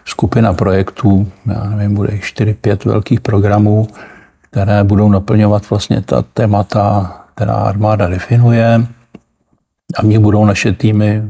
skupina 0.05 0.53
projektů, 0.53 1.27
já 1.47 1.65
nevím, 1.65 1.95
bude 1.95 2.09
4-5 2.09 2.89
velkých 2.89 3.21
programů, 3.21 3.89
které 4.51 4.85
budou 4.85 5.09
naplňovat 5.09 5.71
vlastně 5.71 6.03
ta 6.03 6.25
témata, 6.35 7.17
která 7.35 7.55
armáda 7.55 8.09
definuje 8.09 8.87
a 9.97 10.03
v 10.03 10.05
nich 10.05 10.19
budou 10.19 10.45
naše 10.45 10.73
týmy 10.73 11.23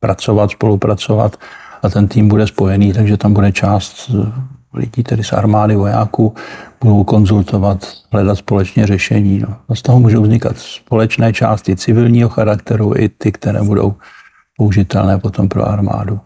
pracovat, 0.00 0.50
spolupracovat 0.50 1.36
a 1.82 1.88
ten 1.88 2.08
tým 2.08 2.28
bude 2.28 2.46
spojený, 2.46 2.92
takže 2.92 3.16
tam 3.16 3.34
bude 3.34 3.52
část 3.52 4.10
lidí, 4.74 5.02
tedy 5.02 5.24
z 5.24 5.32
armády, 5.32 5.76
vojáků, 5.76 6.34
budou 6.80 7.04
konzultovat, 7.04 7.86
hledat 8.12 8.38
společně 8.38 8.86
řešení. 8.86 9.38
No. 9.38 9.56
A 9.68 9.74
z 9.74 9.82
toho 9.82 10.00
můžou 10.00 10.22
vznikat 10.22 10.58
společné 10.58 11.32
části 11.32 11.76
civilního 11.76 12.28
charakteru 12.28 12.92
i 12.96 13.08
ty, 13.08 13.32
které 13.32 13.62
budou 13.62 13.94
použitelné 14.56 15.18
potom 15.18 15.48
pro 15.48 15.68
armádu. 15.68 16.20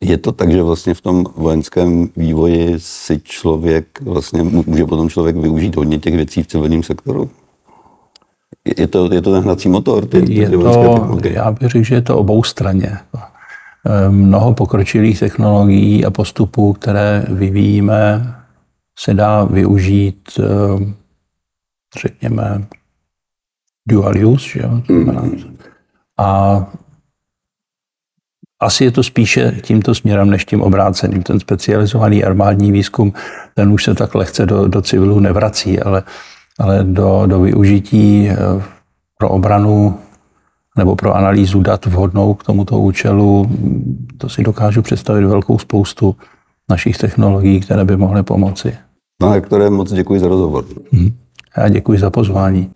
Je 0.00 0.18
to 0.18 0.32
tak, 0.32 0.52
že 0.52 0.62
vlastně 0.62 0.94
v 0.94 1.00
tom 1.00 1.24
vojenském 1.36 2.08
vývoji 2.16 2.74
si 2.78 3.20
člověk, 3.24 4.00
vlastně 4.02 4.42
může 4.42 4.84
potom 4.84 5.08
člověk 5.08 5.36
využít 5.36 5.76
hodně 5.76 5.98
těch 5.98 6.14
věcí 6.14 6.42
v 6.42 6.46
civilním 6.46 6.82
sektoru? 6.82 7.30
Je 8.78 8.86
to, 8.86 9.14
je 9.14 9.22
to 9.22 9.32
ten 9.32 9.42
hnací 9.42 9.68
motor? 9.68 10.06
Ty, 10.06 10.18
je 10.32 10.50
ty 10.50 10.56
to, 10.56 11.18
já 11.22 11.50
bych 11.50 11.68
řekl, 11.68 11.84
že 11.84 11.94
je 11.94 12.02
to 12.02 12.18
obou 12.18 12.42
straně. 12.42 12.98
Mnoho 14.10 14.54
pokročilých 14.54 15.20
technologií 15.20 16.04
a 16.04 16.10
postupů, 16.10 16.72
které 16.72 17.24
vyvíjíme, 17.28 18.34
se 18.98 19.14
dá 19.14 19.44
využít, 19.44 20.40
eh, 20.40 20.94
řekněme, 22.00 22.66
dual 23.88 24.26
use. 24.26 24.48
Že? 24.48 24.62
A 26.18 26.66
asi 28.60 28.84
je 28.84 28.90
to 28.90 29.02
spíše 29.02 29.56
tímto 29.62 29.94
směrem, 29.94 30.30
než 30.30 30.44
tím 30.44 30.62
obráceným. 30.62 31.22
Ten 31.22 31.40
specializovaný 31.40 32.24
armádní 32.24 32.72
výzkum, 32.72 33.12
ten 33.54 33.72
už 33.72 33.84
se 33.84 33.94
tak 33.94 34.14
lehce 34.14 34.46
do, 34.46 34.68
do 34.68 34.82
civilu 34.82 35.20
nevrací, 35.20 35.80
ale, 35.80 36.02
ale 36.58 36.84
do, 36.84 37.26
do 37.26 37.40
využití 37.40 38.28
eh, 38.30 38.36
pro 39.18 39.28
obranu 39.28 39.98
nebo 40.76 40.96
pro 40.96 41.16
analýzu 41.16 41.60
dat 41.60 41.86
vhodnou 41.86 42.34
k 42.34 42.44
tomuto 42.44 42.78
účelu, 42.78 43.46
to 44.18 44.28
si 44.28 44.42
dokážu 44.42 44.82
představit 44.82 45.26
velkou 45.26 45.58
spoustu 45.58 46.16
našich 46.70 46.98
technologií, 46.98 47.60
které 47.60 47.84
by 47.84 47.96
mohly 47.96 48.22
pomoci. 48.22 48.74
No, 49.22 49.40
které 49.40 49.70
moc 49.70 49.92
děkuji 49.92 50.20
za 50.20 50.28
rozhovor. 50.28 50.64
Já 51.56 51.68
děkuji 51.68 51.98
za 51.98 52.10
pozvání. 52.10 52.70